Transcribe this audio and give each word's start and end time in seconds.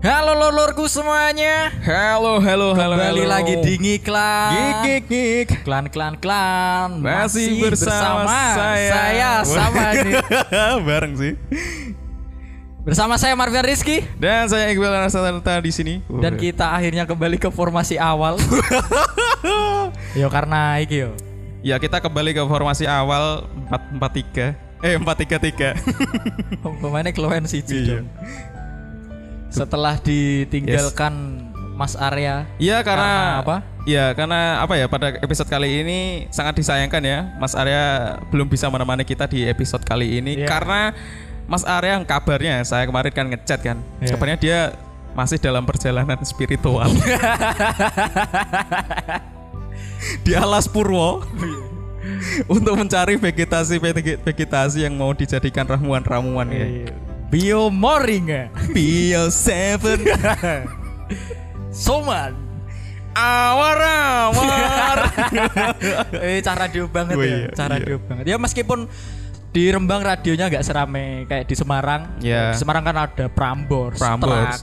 Halo 0.00 0.32
lolorku 0.32 0.88
semuanya. 0.88 1.68
Halo, 1.84 2.40
halo, 2.40 2.72
halo, 2.72 2.96
Kembali 2.96 3.20
halo. 3.20 3.28
lagi 3.28 3.54
di 3.60 3.74
Ngiklan. 3.76 4.48
Gik, 4.48 4.72
gik, 4.80 5.02
gik. 5.04 5.48
Klan 5.60 5.92
klan 5.92 6.16
klan. 6.16 7.04
Masih, 7.04 7.60
bersama, 7.60 8.24
saya. 8.56 8.88
Saya 8.88 9.30
sama 9.44 9.84
nih. 10.00 10.14
Bareng 10.88 11.12
sih. 11.20 11.32
Bersama 12.80 13.20
saya 13.20 13.36
Marvian 13.36 13.60
Rizky 13.60 14.00
Dan 14.16 14.48
saya 14.48 14.72
Iqbal 14.72 14.88
Anasanta 14.88 15.60
di 15.60 15.68
sini. 15.68 16.00
dan 16.08 16.40
kita 16.40 16.72
akhirnya 16.72 17.04
kembali 17.04 17.36
ke 17.36 17.52
formasi 17.52 18.00
awal. 18.00 18.40
yo 20.20 20.32
karena 20.32 20.80
iki 20.80 21.04
yo. 21.04 21.12
Ya, 21.60 21.76
kita 21.76 22.00
kembali 22.00 22.32
ke 22.32 22.40
formasi 22.40 22.88
awal 22.88 23.44
443. 23.68 24.80
Eh, 24.80 24.96
433. 24.96 25.76
Pemainnya 26.80 27.12
keluhan 27.12 27.44
sih 27.44 27.60
Iya. 27.60 28.00
Setelah 29.50 29.98
ditinggalkan 29.98 31.12
Mas 31.74 31.96
Arya. 31.96 32.46
Iya, 32.56 32.84
karena 32.84 33.10
Karena 33.10 33.40
apa? 33.40 33.56
Iya, 33.88 34.06
karena 34.12 34.40
apa 34.60 34.76
ya 34.76 34.86
pada 34.86 35.16
episode 35.18 35.48
kali 35.48 35.80
ini 35.80 35.98
sangat 36.28 36.60
disayangkan 36.60 37.00
ya. 37.00 37.18
Mas 37.40 37.56
Arya 37.56 38.16
belum 38.28 38.46
bisa 38.46 38.68
menemani 38.68 39.02
kita 39.02 39.24
di 39.24 39.48
episode 39.48 39.80
kali 39.82 40.20
ini 40.20 40.44
Iya. 40.44 40.46
karena 40.46 40.92
Mas 41.48 41.64
Arya 41.64 41.96
yang 41.98 42.04
kabarnya 42.04 42.62
saya 42.62 42.84
kemarin 42.84 43.10
kan 43.10 43.26
ngechat 43.26 43.60
kan. 43.64 43.76
Iya. 43.98 44.12
Kabarnya 44.14 44.36
dia 44.38 44.58
masih 45.16 45.40
dalam 45.40 45.66
perjalanan 45.66 46.20
spiritual. 46.22 46.86
di 50.24 50.32
alas 50.36 50.68
Purwo. 50.68 51.24
untuk 52.48 52.80
mencari 52.80 53.20
vegetasi 53.20 53.76
vegetasi 54.24 54.88
yang 54.88 54.96
mau 54.96 55.12
dijadikan 55.12 55.68
ramuan-ramuan 55.68 56.48
ya. 56.48 56.66
Biomoring 57.30 58.24
ya. 58.26 58.44
Bio 58.74 59.30
Seven 59.30 60.02
Soman. 61.70 62.34
awar 63.10 63.78
awar. 64.30 64.98
eh 66.26 66.38
cara 66.42 66.70
radio 66.70 66.86
banget 66.86 67.18
Oh 67.18 67.22
ya. 67.26 67.26
iya, 67.26 67.48
cara 67.54 67.74
iya. 67.74 67.82
radio 67.82 67.96
banget. 67.98 68.24
Ya 68.26 68.36
meskipun 68.38 68.86
di 69.50 69.66
Rembang 69.66 70.02
radionya 70.02 70.46
nggak 70.46 70.62
serame 70.62 71.26
kayak 71.26 71.46
di 71.46 71.54
Semarang. 71.58 72.02
Iya. 72.22 72.54
Di 72.54 72.58
Semarang 72.62 72.86
kan 72.86 72.96
ada 72.98 73.26
Prambors, 73.26 73.98
Prambors. 73.98 74.62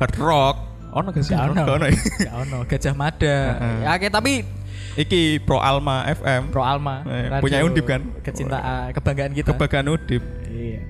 Hard 0.00 0.16
rock. 0.20 0.56
Ono 0.92 1.08
gak 1.08 1.24
sih? 1.24 1.32
Ono. 1.32 1.56
Ono 1.64 1.84
ya? 1.88 1.96
Ono, 2.44 2.58
Gajah 2.68 2.92
Mada. 2.92 3.36
Ya 3.80 3.96
oke, 3.96 4.12
tapi 4.12 4.44
Iki 4.92 5.40
Pro 5.48 5.56
Alma 5.56 6.04
FM. 6.12 6.52
Pro 6.52 6.60
Alma. 6.60 7.00
Eh, 7.08 7.40
punya 7.40 7.64
Undip 7.64 7.88
kan? 7.88 8.04
Kecintaan, 8.20 8.92
kebanggaan 8.92 9.32
kita. 9.32 9.56
Kebagaan 9.56 9.88
Udip. 9.88 10.20
Iya. 10.52 10.84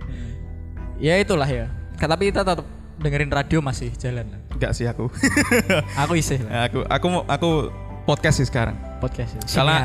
Ya 0.98 1.16
itulah 1.18 1.46
ya. 1.46 1.68
Tapi 1.96 2.28
kita 2.28 2.42
tetap 2.42 2.66
dengerin 2.98 3.30
radio 3.30 3.58
masih 3.60 3.90
jalan. 3.96 4.26
Enggak 4.52 4.72
sih 4.74 4.86
aku. 4.86 5.08
Aku 6.06 6.12
isih 6.14 6.42
lah. 6.44 6.66
aku 6.68 6.82
aku 6.86 7.06
aku 7.26 7.50
podcast 8.04 8.42
sih 8.42 8.46
sekarang. 8.46 8.74
Podcast 8.98 9.34
ya. 9.34 9.42
Karena 9.46 9.76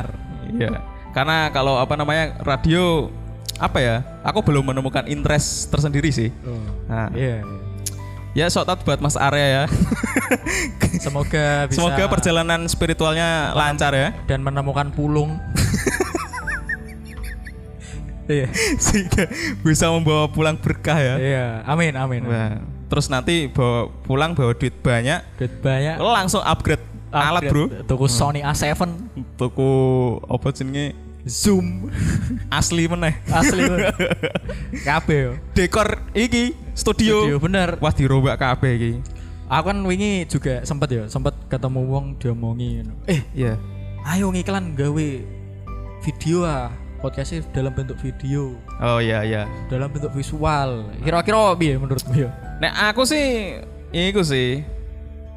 iya. 0.52 0.68
Karena 1.10 1.36
kalau 1.50 1.78
apa 1.78 1.94
namanya 1.94 2.38
radio 2.42 3.10
apa 3.58 3.78
ya? 3.78 3.96
Aku 4.22 4.42
belum 4.42 4.70
menemukan 4.70 5.06
interest 5.06 5.66
tersendiri 5.68 6.10
sih. 6.10 6.30
Oh. 6.46 6.58
Nah, 6.86 7.10
Iya. 7.10 7.42
ya 8.36 8.46
shout 8.46 8.68
out 8.68 8.78
buat 8.82 9.02
Mas 9.02 9.18
Arya 9.18 9.46
ya. 9.46 9.64
Semoga 11.00 11.46
bisa 11.70 11.78
Semoga 11.82 12.06
perjalanan 12.06 12.70
spiritualnya 12.70 13.50
lancar 13.50 13.90
ya. 13.94 14.08
dan 14.30 14.46
menemukan 14.46 14.94
pulung. 14.94 15.34
Iya. 18.28 18.46
Sehingga 18.84 19.24
bisa 19.60 19.88
membawa 19.88 20.28
pulang 20.28 20.54
berkah 20.54 20.94
ya. 20.94 21.14
Iya, 21.16 21.46
amin 21.64 21.96
amin. 21.96 22.22
Wah, 22.24 22.60
terus 22.86 23.08
nanti 23.08 23.48
bawa 23.48 23.88
pulang 24.04 24.32
bawa 24.32 24.52
duit 24.52 24.76
banyak, 24.78 25.24
Duit 25.34 25.54
banyak. 25.58 25.96
langsung 25.96 26.40
upgrade, 26.40 26.84
alat 27.08 27.48
bro. 27.48 27.72
Tuku 27.82 28.06
Sony 28.06 28.40
A7 28.40 28.84
Tuku 29.34 29.70
apa 30.24 30.48
jenenge 30.52 30.92
Zoom 31.24 31.88
asli 32.52 32.84
meneh. 32.84 33.16
asli. 33.26 33.64
Kabeh 34.88 35.18
yo. 35.18 35.32
Dekor 35.52 36.00
iki 36.12 36.52
studio. 36.72 37.24
Studio 37.24 37.36
bener. 37.38 37.76
Wah 37.80 37.92
dirombak 37.92 38.36
kabeh 38.36 38.72
iki. 38.72 38.92
Aku 39.48 39.64
kan 39.66 39.80
wingi 39.80 40.24
juga 40.24 40.60
sempet 40.62 40.88
ya, 40.88 41.04
sempet 41.08 41.32
ketemu 41.48 41.80
wong 41.84 42.04
diomongi. 42.16 42.84
Eh, 43.04 43.24
Iya. 43.34 43.56
ayo 44.06 44.28
ngiklan 44.28 44.72
gawe 44.72 45.08
video 46.00 46.44
ah. 46.44 46.68
Podcastnya 46.98 47.46
dalam 47.54 47.70
bentuk 47.70 47.94
video, 48.02 48.58
Oh 48.82 48.98
iya 48.98 49.22
iya. 49.22 49.46
dalam 49.70 49.86
bentuk 49.86 50.10
visual. 50.18 50.82
Kira-kira 50.98 51.54
piye 51.54 51.78
menurutmu 51.78 52.26
ya? 52.26 52.30
Nek 52.58 52.74
aku 52.90 53.06
sih 53.06 53.54
iku 53.94 54.26
sih. 54.26 54.66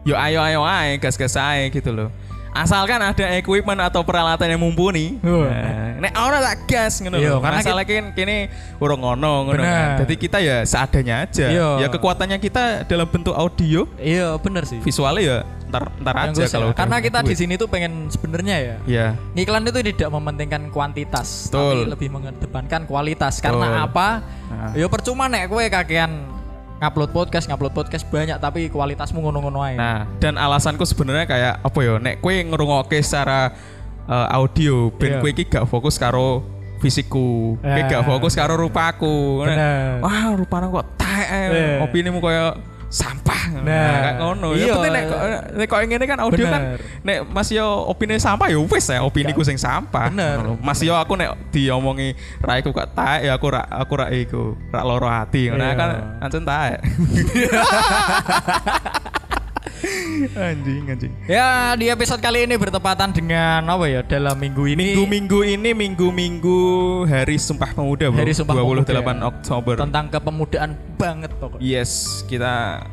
Yo 0.01 0.17
ayo 0.17 0.41
ayo 0.41 0.66
ae 0.66 0.97
gas-gas 0.97 1.38
ae 1.38 1.69
gitu 1.69 1.94
loh. 1.94 2.09
Asalkan 2.51 3.00
ada 3.00 3.25
equipment 3.39 3.79
atau 3.79 4.03
peralatan 4.03 4.44
yang 4.51 4.59
mumpuni. 4.59 5.16
Wah. 5.23 5.47
Nah, 5.47 6.03
nek 6.03 6.13
ora 6.19 6.38
tak 6.44 6.67
gas 6.67 7.00
ngono 7.00 7.16
Iya, 7.16 7.39
karena 7.39 7.59
Masalah 7.63 7.84
kini 7.88 8.09
kini 8.12 8.38
urung 8.75 9.00
ngono 9.00 9.47
ngono 9.47 9.62
kan. 9.63 10.03
Jadi 10.03 10.13
kita 10.19 10.38
ya 10.44 10.67
seadanya 10.67 11.23
aja. 11.23 11.47
Iya. 11.47 11.67
Ya 11.79 11.88
kekuatannya 11.88 12.38
kita 12.44 12.84
dalam 12.91 13.07
bentuk 13.07 13.31
audio, 13.31 13.88
Iya, 13.95 14.35
bener 14.44 14.67
sih. 14.67 14.84
visualnya 14.84 15.23
ya 15.23 15.38
ntar 15.72 15.88
ntar 16.03 16.13
Yang 16.28 16.35
aja 16.35 16.45
kalau 16.51 16.67
karena 16.75 16.97
kita 17.00 17.19
di 17.23 17.31
sini 17.31 17.56
tuh 17.56 17.72
pengen 17.72 18.12
sebenarnya 18.12 18.56
ya 18.59 18.75
Iya. 18.83 19.07
Ngiklan 19.31 19.63
itu 19.72 19.79
tidak 19.95 20.09
mementingkan 20.12 20.68
kuantitas, 20.68 21.47
Betul. 21.47 21.56
tapi 21.56 21.78
lebih 21.88 22.09
mengedepankan 22.12 22.83
kualitas. 22.83 23.39
Karena 23.39 23.79
Betul. 23.79 23.85
apa? 23.88 24.07
Nah. 24.51 24.72
Ya 24.75 24.88
percuma 24.91 25.31
nek 25.31 25.47
kowe 25.47 25.63
kakean 25.63 26.41
ngupload 26.81 27.14
podcast, 27.14 27.46
ngupload 27.46 27.78
podcast 27.78 28.03
banyak 28.09 28.42
tapi 28.42 28.66
kualitasmu 28.74 29.22
ngono-ngono 29.22 29.62
ae. 29.62 29.78
Nah, 29.78 30.09
dan 30.18 30.34
alasanku 30.34 30.81
sebenarnya 30.81 31.30
kayak 31.30 31.53
apa 31.62 31.80
ya? 31.80 32.02
Nek 32.02 32.25
kue 32.25 32.42
ngerungokke 32.42 32.97
secara 33.06 33.53
uh, 34.09 34.28
audio, 34.34 34.90
Iya. 34.90 34.97
ben 34.97 35.12
kue 35.22 35.30
iki 35.30 35.46
gak 35.46 35.69
fokus 35.69 36.02
karo 36.02 36.42
fisikku, 36.81 37.62
kue 37.62 37.69
Ya. 37.69 37.86
gak 37.86 38.03
fokus 38.09 38.34
karo 38.34 38.58
rupaku. 38.58 39.46
Wah, 40.02 40.34
rupanya 40.34 40.74
kok 40.74 40.86
taek, 40.97 41.28
Iya. 41.53 41.86
opinimu 41.86 42.18
kayak 42.18 42.58
sampah. 42.91 43.63
Nah, 43.63 43.63
kayak 43.63 44.13
ngono. 44.19 44.52
Ya 44.52 44.68
iya. 44.68 44.74
penting 44.75 44.91
nek 44.91 45.06
nek 45.56 45.68
kok 45.72 45.79
ngene 45.88 46.06
kan 46.06 46.19
audio 46.19 46.46
kan 46.52 46.62
Bener. 46.75 46.79
nek 47.07 47.18
Mas 47.31 47.47
yo 47.47 47.88
opini 47.88 48.19
sampah 48.19 48.52
ya 48.52 48.59
wis 48.59 48.91
ya 48.91 49.00
opini 49.00 49.31
ku 49.31 49.47
sing 49.47 49.56
sampah. 49.56 50.12
Bener. 50.12 50.59
Mas 50.59 50.84
yo 50.84 51.00
aku 51.00 51.16
nek 51.16 51.40
diomongi 51.56 52.12
raiku 52.44 52.75
kok 52.75 52.91
taek 52.91 53.31
ya 53.31 53.40
aku 53.40 53.47
rak 53.47 53.66
aku 53.72 53.94
rak 53.96 54.12
iku, 54.12 54.44
rak 54.69 54.84
loro 54.84 55.07
hati. 55.07 55.47
Nah 55.50 55.72
kan 55.74 56.19
ancen 56.19 56.44
taek. 56.44 56.84
anjing 60.38 60.84
anjing. 60.90 61.14
Ya 61.25 61.74
di 61.74 61.90
episode 61.90 62.22
kali 62.22 62.46
ini 62.46 62.56
bertepatan 62.58 63.09
dengan 63.12 63.66
apa 63.66 63.86
ya 63.90 64.02
dalam 64.06 64.38
minggu 64.38 64.64
ini 64.69 64.94
Minggu-minggu 64.94 65.40
ini 65.46 65.69
minggu-minggu 65.74 66.59
Hari 67.09 67.38
Sumpah 67.42 67.74
Pemuda 67.74 68.14
bro. 68.14 68.22
Hari 68.22 68.34
Sumpah 68.38 68.53
28 68.53 68.86
Pemuda. 68.86 69.14
Oktober. 69.28 69.75
tentang 69.81 70.06
kepemudaan 70.14 70.72
banget 70.96 71.31
pokoknya. 71.42 71.62
Yes, 71.64 72.22
kita 72.30 72.86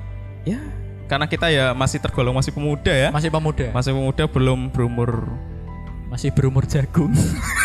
ya 0.49 0.61
karena 1.09 1.25
kita 1.25 1.49
ya 1.49 1.73
masih 1.73 1.99
tergolong 2.01 2.37
masih 2.37 2.53
pemuda 2.53 2.93
ya. 2.93 3.09
Masih 3.09 3.33
pemuda, 3.33 3.73
Masih 3.73 3.93
pemuda 3.97 4.25
belum 4.29 4.69
berumur 4.69 5.33
masih 6.09 6.33
berumur 6.33 6.65
jagung. 6.65 7.13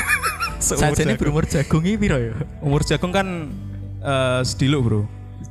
Saja 0.63 1.03
ini 1.03 1.19
berumur 1.19 1.43
jagung 1.43 1.83
ini 1.83 2.07
ya? 2.07 2.35
Umur 2.63 2.87
jagung 2.87 3.11
kan 3.11 3.51
eh 3.99 4.41
sedilo 4.47 4.79
bro. 4.83 5.01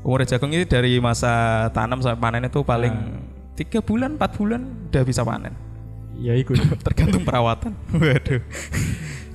Umur 0.04 0.25
jagung 0.25 0.53
ini 0.53 0.65
dari 0.65 0.97
masa 1.00 1.69
tanam 1.77 2.00
sampai 2.00 2.21
panen 2.21 2.49
itu 2.49 2.65
paling 2.65 2.93
tiga 3.56 3.84
bulan, 3.84 4.16
empat 4.16 4.30
bulan 4.36 4.62
udah 4.88 5.02
bisa 5.04 5.22
panen. 5.22 5.54
Ya 6.20 6.36
iku. 6.36 6.56
Tergantung 6.86 7.24
perawatan. 7.24 7.72
Waduh. 7.92 8.42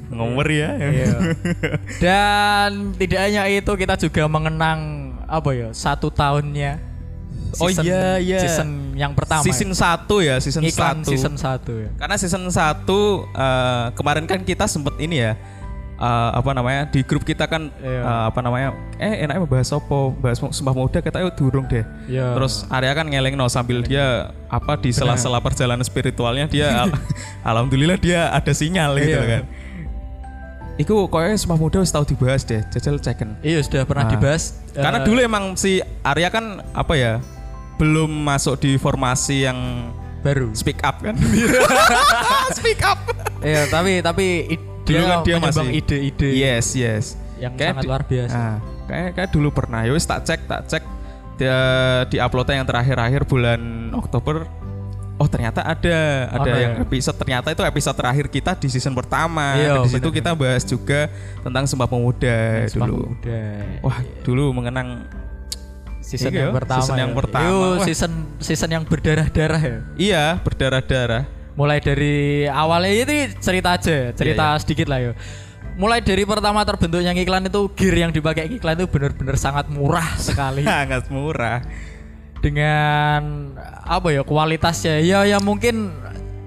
Ngomor 0.08 0.48
ya. 0.48 0.70
Iya. 0.80 1.16
Dan 2.04 2.96
tidak 2.96 3.20
hanya 3.28 3.44
itu 3.52 3.72
kita 3.76 4.00
juga 4.00 4.24
mengenang 4.30 5.12
apa 5.28 5.50
ya 5.52 5.70
satu 5.76 6.08
tahunnya. 6.08 6.80
Oh 7.58 7.72
iya, 7.72 8.20
iya. 8.20 8.40
Season 8.44 8.94
yang 8.94 9.16
pertama. 9.16 9.42
season 9.42 9.72
1 9.72 9.80
ya, 10.20 10.36
season 10.38 10.62
Iklan 10.68 11.00
1. 11.02 11.10
season 11.10 11.34
satu 11.40 11.74
ya. 11.80 11.90
Karena 11.96 12.16
season 12.20 12.44
1 12.44 12.52
eh, 12.52 13.86
kemarin 13.96 14.26
kan 14.28 14.44
kita 14.44 14.68
sempet 14.68 15.00
ini 15.00 15.24
ya 15.24 15.40
eh, 15.98 16.30
apa 16.32 16.52
namanya 16.52 16.86
di 16.86 17.02
grup 17.02 17.22
kita 17.22 17.46
kan 17.46 17.74
Iya. 17.76 18.02
eh, 18.02 18.24
apa 18.28 18.40
namanya 18.40 18.70
eh 18.96 19.22
enaknya 19.22 19.44
bahas 19.44 19.70
apa 19.70 19.98
bahas 20.14 20.38
sumpah 20.38 20.72
muda 20.72 21.00
kita 21.00 21.18
yuk 21.20 21.34
durung 21.34 21.66
deh 21.66 21.82
Iya. 22.06 22.34
terus 22.34 22.66
Arya 22.68 22.94
kan 22.94 23.06
ngeleng 23.06 23.34
no 23.34 23.46
sambil 23.48 23.82
dia 23.82 24.30
apa 24.48 24.76
di 24.76 24.90
sela-sela 24.90 25.38
perjalanan 25.38 25.82
spiritualnya 25.82 26.46
dia 26.46 26.70
al- 26.84 26.98
alhamdulillah 27.44 27.98
dia 27.98 28.30
ada 28.30 28.52
sinyal 28.52 28.94
gitu 28.96 29.12
Iya. 29.12 29.26
kan 29.36 29.46
Iku 30.78 31.10
kayaknya 31.10 31.42
sumpah 31.42 31.58
muda 31.58 31.82
harus 31.82 31.90
tahu 31.90 32.06
dibahas 32.06 32.46
deh 32.46 32.62
jajal 32.70 32.98
ceken 32.98 33.34
Iya 33.42 33.60
sudah 33.60 33.82
pernah 33.84 34.06
Ah. 34.06 34.12
dibahas. 34.12 34.62
karena 34.72 35.02
Eh, 35.02 35.06
dulu 35.06 35.20
emang 35.20 35.58
si 35.58 35.82
Arya 36.02 36.30
kan 36.30 36.62
apa 36.72 36.94
ya 36.94 37.14
belum 37.78 38.06
masuk 38.06 38.62
di 38.62 38.78
formasi 38.78 39.42
yang 39.44 39.58
baru. 40.20 40.54
speak 40.54 40.82
up 40.82 41.02
kan 41.02 41.18
speak 42.58 42.82
up 42.82 43.02
Iya 43.40 43.66
tapi 43.68 44.02
tapi 44.02 44.54
Dulu 44.90 45.04
kan 45.04 45.18
dia 45.22 45.36
masih- 45.38 45.72
ide-ide 45.74 46.30
yes 46.32 46.68
yes 46.74 47.06
yang 47.38 47.54
Kayak 47.54 47.70
sangat 47.72 47.84
di- 47.84 47.88
luar 47.88 48.02
biasa. 48.04 48.36
Ah, 48.36 48.56
kayak 48.86 49.10
kayak 49.14 49.30
dulu 49.30 49.50
pernah 49.52 49.80
ya 49.82 49.92
wis 49.92 50.04
tak 50.04 50.24
cek 50.24 50.42
tak 50.44 50.62
cek 50.66 50.84
dia 51.36 51.58
di 52.06 52.18
uploadnya 52.18 52.56
yang 52.58 52.68
terakhir-akhir 52.68 53.22
bulan 53.24 53.62
Oktober. 53.94 54.48
Oh 55.18 55.26
ternyata 55.26 55.62
ada 55.62 55.98
ada 56.30 56.46
Ono 56.46 56.58
yang 56.60 56.74
ya? 56.76 56.84
episode 56.84 57.18
ternyata 57.18 57.50
itu 57.50 57.62
episode 57.64 57.94
terakhir 57.96 58.26
kita 58.28 58.54
di 58.54 58.68
season 58.68 58.94
pertama. 58.94 59.54
Iya, 59.54 59.74
Dan 59.76 59.78
di 59.82 59.90
situ 59.92 60.02
bener. 60.04 60.18
kita 60.18 60.30
bahas 60.32 60.62
juga 60.62 61.10
tentang 61.42 61.66
Sumpah 61.66 61.86
Pemuda 61.86 62.38
Sumpah 62.70 62.86
dulu. 62.86 63.06
Pemuda. 63.12 63.42
Wah 63.82 63.98
dulu 64.22 64.46
mengenang 64.52 65.10
season 66.00 66.30
Iya, 66.30 66.40
yang 66.44 66.54
pertama. 66.54 66.80
season 66.80 66.98
yang 66.98 67.12
ya. 67.12 67.18
pertama. 67.18 67.66
Season 67.82 68.12
season 68.40 68.70
yang 68.72 68.84
berdarah-darah 68.84 69.62
ya. 69.62 69.78
iya 69.98 70.24
berdarah-darah. 70.38 71.26
Mulai 71.58 71.82
dari 71.82 72.16
awalnya 72.46 72.94
ini 72.94 73.18
cerita 73.36 73.74
aja, 73.74 74.14
cerita 74.14 74.46
Iya, 74.48 74.62
sedikit 74.62 74.88
lah 74.88 75.00
yo. 75.02 75.12
Mulai 75.74 76.00
dari 76.00 76.22
pertama 76.22 76.62
terbentuknya 76.62 77.14
iklan 77.14 77.46
itu 77.46 77.70
gear 77.74 77.96
yang 78.00 78.12
dipakai 78.12 78.46
iklan 78.52 78.74
itu 78.76 78.86
benar-benar 78.88 79.36
sangat 79.36 79.66
murah 79.68 80.06
sekali 80.16 80.62
Sangat 80.70 81.10
murah. 81.10 81.62
dengan 82.38 83.50
apa 83.84 84.14
ya 84.14 84.22
kualitasnya 84.22 85.02
ya 85.02 85.26
ya 85.26 85.38
mungkin 85.38 85.90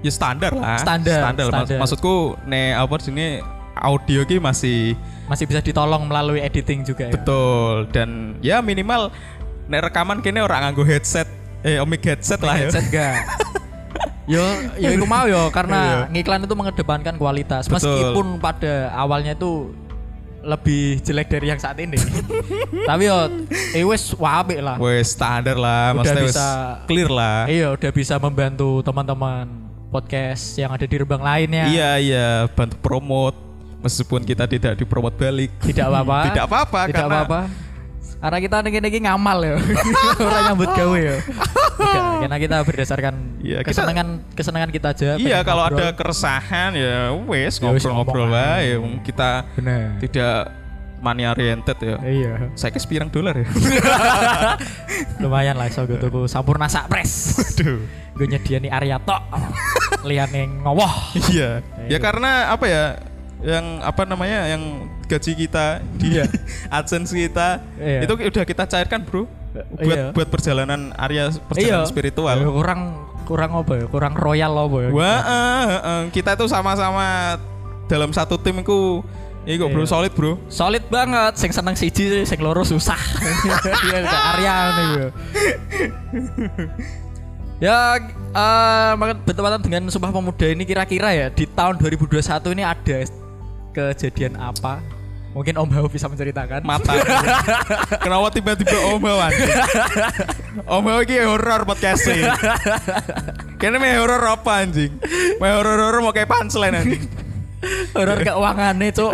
Ya 0.01 0.09
standar 0.09 0.49
lah. 0.51 0.79
Standar, 0.79 1.19
Mas- 1.29 1.45
standar. 1.45 1.77
maksudku 1.77 2.13
ne 2.43 2.71
apa 2.71 2.95
sini 2.97 3.37
audio 3.73 4.23
ki 4.23 4.39
masih 4.39 4.95
masih 5.27 5.45
bisa 5.45 5.59
ditolong 5.59 6.07
melalui 6.07 6.39
editing 6.39 6.81
juga 6.81 7.05
ya. 7.05 7.13
betul 7.13 7.85
dan 7.89 8.09
ya 8.39 8.59
minimal 8.59 9.11
nek 9.67 9.85
rekaman 9.85 10.19
kene 10.19 10.39
orang 10.39 10.65
nganggo 10.65 10.81
headset 10.81 11.27
eh 11.61 11.77
omik 11.77 12.01
headset 12.01 12.39
lah 12.39 12.55
ya. 12.57 12.65
Headset 12.65 12.87
gak? 12.95 13.15
Yo, 14.31 14.45
yo 14.77 14.89
iku 14.89 15.05
mau 15.05 15.27
yo 15.27 15.51
karena 15.51 16.07
Iya. 16.07 16.15
ngiklan 16.15 16.41
itu 16.41 16.55
mengedepankan 16.55 17.15
kualitas 17.15 17.67
Betul. 17.67 17.91
meskipun 17.91 18.39
pada 18.39 18.73
awalnya 18.91 19.35
itu 19.35 19.75
lebih 20.41 20.97
jelek 21.01 21.29
dari 21.29 21.47
yang 21.47 21.59
saat 21.59 21.77
ini. 21.77 21.99
Tapi 22.89 23.03
yo 23.05 23.17
eh 23.71 23.83
wes 23.83 24.09
wape 24.11 24.57
lah. 24.57 24.73
Wes 24.75 25.13
standar 25.13 25.53
lah, 25.53 25.91
Udah 25.91 26.01
maksudnya 26.01 26.23
wes 26.23 26.33
bisa- 26.33 26.81
clear 26.83 27.09
lah. 27.11 27.45
Iya, 27.45 27.67
udah 27.71 27.91
bisa 27.91 28.17
membantu 28.17 28.81
teman-teman 28.81 29.45
podcast 29.91 30.55
yang 30.55 30.71
ada 30.71 30.81
di 30.81 30.95
Rembang 30.95 31.21
lainnya. 31.21 31.67
Iya 31.67 31.89
iya, 31.99 32.27
bantu 32.49 32.73
promote 32.79 33.37
meskipun 33.81 34.23
kita 34.23 34.47
tidak 34.47 34.73
dipromot 34.75 35.13
balik. 35.13 35.53
Tidak 35.61 35.83
apa-apa. 35.83 36.17
Tidak 36.31 36.43
apa-apa 36.43 36.79
Tidak 36.87 36.95
karena 36.97 37.17
apa-apa. 37.21 37.41
Karena 38.21 38.37
kita 38.37 38.57
niki-niki 38.61 38.99
ngamal 39.01 39.37
ya. 39.41 39.55
Orang 40.21 40.41
nyambut 40.47 40.69
gawe 40.71 40.99
ya. 40.99 41.17
Karena 42.21 42.37
kita 42.37 42.57
berdasarkan 42.61 43.13
Iya, 43.41 43.61
kita- 43.61 43.77
kesenangan 43.77 44.10
kesenangan 44.31 44.71
kita 44.71 44.95
aja. 44.95 45.09
Iya 45.15 45.43
kalau 45.43 45.67
ngobrol. 45.67 45.79
ada 45.79 45.87
keresahan 45.91 46.71
ya 46.73 47.11
wes 47.27 47.57
Ya 47.57 47.67
ngobrol-ngobrol 47.67 48.27
lah 48.27 48.63
ya 48.63 48.75
kita 49.03 49.29
bener. 49.53 49.99
tidak 49.99 50.35
money 51.01 51.25
oriented 51.25 51.77
ya. 51.81 51.97
Iya. 51.99 52.33
Saya 52.53 52.71
ke 52.71 52.79
pirang 52.85 53.09
dolar 53.09 53.33
ya. 53.33 53.47
Lumayan 55.21 55.57
lah 55.57 55.67
iso 55.67 55.81
gue 55.85 55.97
tuku 55.97 56.29
sampurna 56.29 56.69
sak 56.69 56.87
pres. 56.87 57.37
Aduh. 57.57 57.81
Gue 58.13 58.27
nyediani 58.29 58.69
area 58.69 59.01
tok. 59.01 59.21
Liyane 60.05 60.61
ngowoh. 60.61 61.13
Iya. 61.29 61.65
Ya 61.89 61.97
karena 61.97 62.53
apa 62.53 62.65
ya? 62.69 62.83
Yang 63.41 63.65
apa 63.81 64.01
namanya? 64.05 64.45
Yang 64.45 64.61
gaji 65.09 65.31
kita 65.35 65.65
di 65.97 66.21
AdSense 66.77 67.11
kita 67.11 67.59
Iya. 67.81 68.05
itu 68.05 68.13
udah 68.13 68.45
kita 68.45 68.63
cairkan, 68.69 69.01
Bro. 69.01 69.25
Buat 69.51 69.83
Iya. 69.83 70.05
buat 70.13 70.27
perjalanan 70.29 70.93
area 70.95 71.27
perjalanan 71.43 71.89
spiritual. 71.89 72.37
Ya, 72.37 72.47
kurang 72.47 72.81
kurang 73.31 73.51
apa 73.55 73.73
ya? 73.79 73.85
Kurang 73.87 74.13
royal 74.19 74.51
apa 74.51 74.77
ya? 74.83 74.89
Wah, 74.91 75.19
eh, 75.23 75.65
eh, 75.79 76.01
kita 76.11 76.35
tuh 76.35 76.51
sama-sama 76.51 77.39
dalam 77.87 78.11
satu 78.11 78.35
tim 78.35 78.59
itu 78.59 78.99
Iku 79.41 79.73
bro 79.73 79.81
Iya. 79.81 79.89
solid 79.89 80.13
bro. 80.13 80.31
Solid 80.53 80.85
banget, 80.93 81.33
sing 81.33 81.49
seneng 81.49 81.73
siji, 81.73 82.21
sing 82.29 82.39
loro 82.45 82.61
susah. 82.61 82.97
Udah 83.89 84.21
Arya 84.37 84.53
nih 84.69 84.85
gue. 84.93 85.09
Ya, 87.57 87.97
makan 88.97 89.21
bertepatan 89.25 89.61
dengan 89.65 89.81
Sumpah 89.89 90.13
Pemuda 90.13 90.45
ini 90.45 90.61
kira-kira 90.65 91.09
ya 91.13 91.27
di 91.33 91.49
tahun 91.49 91.81
2021 91.81 92.21
ini 92.53 92.63
ada 92.65 92.97
kejadian 93.73 94.37
apa? 94.37 94.81
Mungkin 95.31 95.55
Om 95.55 95.69
Hao 95.71 95.87
bisa 95.87 96.11
menceritakan. 96.11 96.59
Mata. 96.61 96.91
Kenapa 98.03 98.27
tiba-tiba 98.35 98.75
Om 98.91 98.99
Hawan? 98.99 99.31
Om 100.67 100.83
Hawan 100.83 101.07
ini 101.07 101.23
horror 101.23 101.63
podcast 101.63 102.03
sih. 102.03 102.19
Kayaknya 103.55 103.77
meh 103.79 103.95
horror 103.95 104.23
apa 104.27 104.51
anjing? 104.59 104.91
Meh 105.39 105.51
horror-horror 105.55 106.03
mau 106.03 106.11
kayak 106.11 106.27
punchline 106.27 106.75
anjing. 106.75 107.03
Horor 107.93 108.25
keuangan 108.25 108.73
nih, 108.73 108.89
Cuk. 108.89 109.13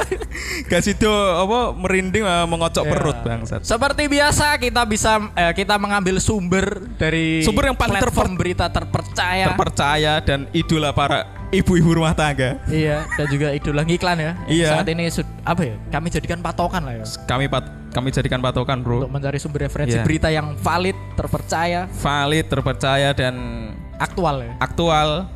Gak 0.70 0.82
situ 0.86 1.10
apa 1.10 1.74
merinding 1.74 2.22
eh, 2.22 2.46
mengocok 2.46 2.84
Ya. 2.86 2.90
perut 2.94 3.18
bangsat. 3.20 3.60
Seperti 3.66 4.06
biasa 4.06 4.56
kita 4.56 4.86
bisa 4.86 5.18
eh, 5.34 5.52
kita 5.52 5.76
mengambil 5.76 6.22
sumber 6.22 6.80
dari 6.96 7.42
Sumber 7.42 7.68
yang 7.68 7.76
paling 7.76 7.98
platform 7.98 8.38
berita 8.38 8.70
terpercaya. 8.70 9.50
Terpercaya 9.52 10.22
dan 10.22 10.46
idola 10.54 10.94
para 10.94 11.41
ibu-ibu 11.52 12.00
rumah 12.00 12.16
tangga. 12.16 12.56
iya, 12.66 13.04
dan 13.14 13.26
juga 13.28 13.52
idola 13.52 13.84
ngiklan 13.84 14.16
ya. 14.18 14.32
Iya. 14.48 14.68
Saat 14.80 14.88
ini 14.88 15.04
apa 15.44 15.62
ya? 15.62 15.76
Kami 15.92 16.08
jadikan 16.08 16.38
patokan 16.40 16.82
lah 16.82 16.94
ya. 16.98 17.04
Kami 17.28 17.46
pat 17.46 17.64
kami 17.92 18.08
jadikan 18.08 18.40
patokan 18.40 18.80
bro. 18.80 19.04
Untuk 19.04 19.12
mencari 19.12 19.36
sumber 19.36 19.68
referensi 19.68 20.00
Iya. 20.00 20.04
berita 20.04 20.32
yang 20.32 20.56
valid, 20.56 20.96
terpercaya, 21.12 21.84
Valid, 21.92 22.46
terpercaya 22.48 23.12
dan 23.12 23.34
aktual 24.00 24.48
ya. 24.48 24.52
aktual. 24.58 25.28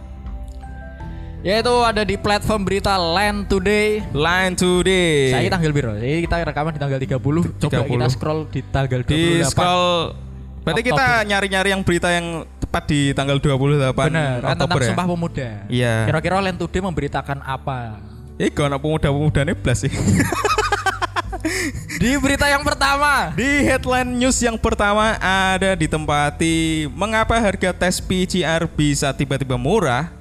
Yaitu 1.45 1.75
ada 1.85 2.03
di 2.03 2.19
platform 2.19 2.67
berita 2.67 2.99
Land 2.99 3.47
Today. 3.47 4.03
Line 4.11 4.59
today. 4.59 5.31
Saya 5.31 5.47
tanggal 5.47 5.71
biru. 5.71 5.95
Jadi 5.95 6.27
kita 6.27 6.43
rekaman 6.43 6.75
di 6.75 6.81
tanggal 6.83 6.99
30. 6.99 7.23
Coba 7.63 7.87
30. 7.87 7.93
kita 7.95 8.07
scroll 8.11 8.41
di 8.51 8.61
tanggal 8.67 9.01
28. 9.07 9.15
di 9.15 9.23
scroll 9.47 9.87
berarti 10.67 10.83
kita 10.83 11.07
nyari-nyari 11.23 11.71
yang 11.71 11.87
berita 11.87 12.11
yang 12.11 12.43
tepat 12.77 12.93
di 12.93 13.17
tanggal 13.17 13.41
28 13.41 13.97
Benar, 13.97 13.97
kan 13.97 14.13
tentang 14.13 14.53
Oktober 14.69 14.81
ya. 14.85 14.89
Sumpah 14.93 15.07
Pemuda. 15.09 15.49
Iya. 15.73 15.95
Kira-kira 16.05 16.45
Land 16.45 16.59
Today 16.61 16.83
memberitakan 16.85 17.39
apa? 17.41 17.97
Iku 18.37 18.69
anak 18.69 18.85
pemuda-pemudanya 18.85 19.57
blas 19.57 19.81
sih. 19.81 19.93
Di 21.97 22.21
berita 22.21 22.45
yang 22.45 22.61
pertama. 22.61 23.33
di 23.33 23.65
headline 23.65 24.19
news 24.19 24.37
yang 24.37 24.61
pertama 24.61 25.17
ada 25.17 25.73
ditempati 25.73 26.85
mengapa 26.93 27.39
harga 27.39 27.73
tes 27.73 27.97
PCR 27.97 28.69
bisa 28.69 29.09
tiba-tiba 29.17 29.57
murah. 29.57 30.13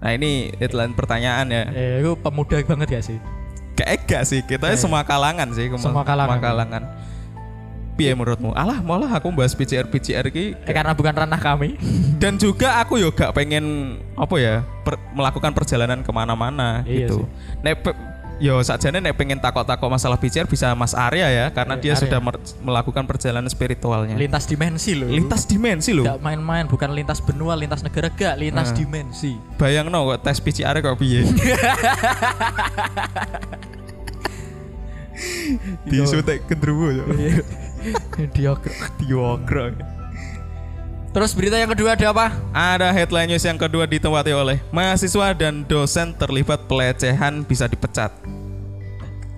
Nah 0.00 0.16
ini 0.16 0.48
headline 0.56 0.96
pertanyaan 0.96 1.44
ya. 1.50 1.62
Eh, 1.74 2.00
itu 2.00 2.16
pemuda 2.16 2.56
banget 2.64 2.88
ya 2.96 3.00
sih. 3.04 3.18
Kayak 3.76 3.92
enggak 4.06 4.22
sih, 4.24 4.40
kita 4.40 4.72
Eh. 4.72 4.78
semua 4.80 5.04
kalangan 5.04 5.52
sih. 5.52 5.68
Semua 5.76 6.00
kalangan. 6.00 6.38
kalangan. 6.40 6.82
Piye 8.00 8.12
menurutmu? 8.12 8.50
Alah, 8.52 8.80
malah 8.80 9.12
aku 9.12 9.28
bahas 9.30 9.52
PCR 9.52 9.84
PCR 9.84 10.24
ki 10.26 10.56
Eh, 10.58 10.72
karena 10.72 10.90
bukan 10.90 11.12
ranah 11.12 11.36
kami. 11.36 11.76
dan 12.22 12.34
juga 12.34 12.80
aku 12.80 12.96
yo 12.96 13.10
gak 13.10 13.32
pengen 13.32 13.64
apa 14.14 14.34
ya 14.36 14.54
per- 14.80 15.00
melakukan 15.10 15.52
perjalanan 15.52 16.00
ke 16.00 16.08
mana-mana 16.10 16.80
Iya 16.82 17.06
gitu. 17.06 17.28
Nek 17.60 17.74
pe- 17.78 17.98
yo 18.40 18.56
sakjane 18.58 18.98
nek 18.98 19.12
pengen 19.12 19.36
takok-takok 19.36 19.84
masalah 19.86 20.16
PCR 20.16 20.44
bisa 20.44 20.72
Mas 20.72 20.92
Arya 20.92 21.28
ya 21.28 21.46
karena 21.50 21.76
dia 21.76 21.92
Arya. 21.92 22.00
sudah 22.00 22.18
mer- 22.18 22.40
melakukan 22.58 23.04
perjalanan 23.04 23.44
spiritualnya. 23.46 24.16
Lintas 24.16 24.44
dimensi 24.44 24.96
loh. 24.96 25.12
Lintas 25.12 25.44
dimensi 25.44 25.92
loh. 25.92 26.08
Tidak 26.08 26.20
main-main, 26.20 26.64
bukan 26.64 26.88
lintas 26.90 27.20
benua, 27.20 27.52
lintas 27.52 27.80
negara, 27.80 28.08
gak 28.08 28.34
lintas 28.34 28.72
Eh. 28.72 28.80
dimensi. 28.80 29.36
Bayang 29.54 29.88
no 29.88 30.08
kok 30.08 30.24
tes 30.24 30.40
PCR 30.40 30.72
kok 30.74 30.96
piye? 30.96 31.20
Disutek 35.84 36.48
gendruwo 36.48 36.88
yo. 36.90 37.04
Diokro. 38.36 38.72
Diokro. 39.00 39.64
Terus 41.10 41.34
berita 41.34 41.58
yang 41.58 41.74
kedua 41.74 41.98
ada 41.98 42.06
apa? 42.14 42.26
Ada 42.54 42.94
headline 42.94 43.34
news 43.34 43.42
yang 43.42 43.58
kedua 43.58 43.82
ditempati 43.82 44.30
oleh 44.30 44.62
mahasiswa 44.70 45.34
dan 45.34 45.66
dosen 45.66 46.14
terlibat 46.14 46.70
pelecehan 46.70 47.42
bisa 47.42 47.66
dipecat. 47.66 48.14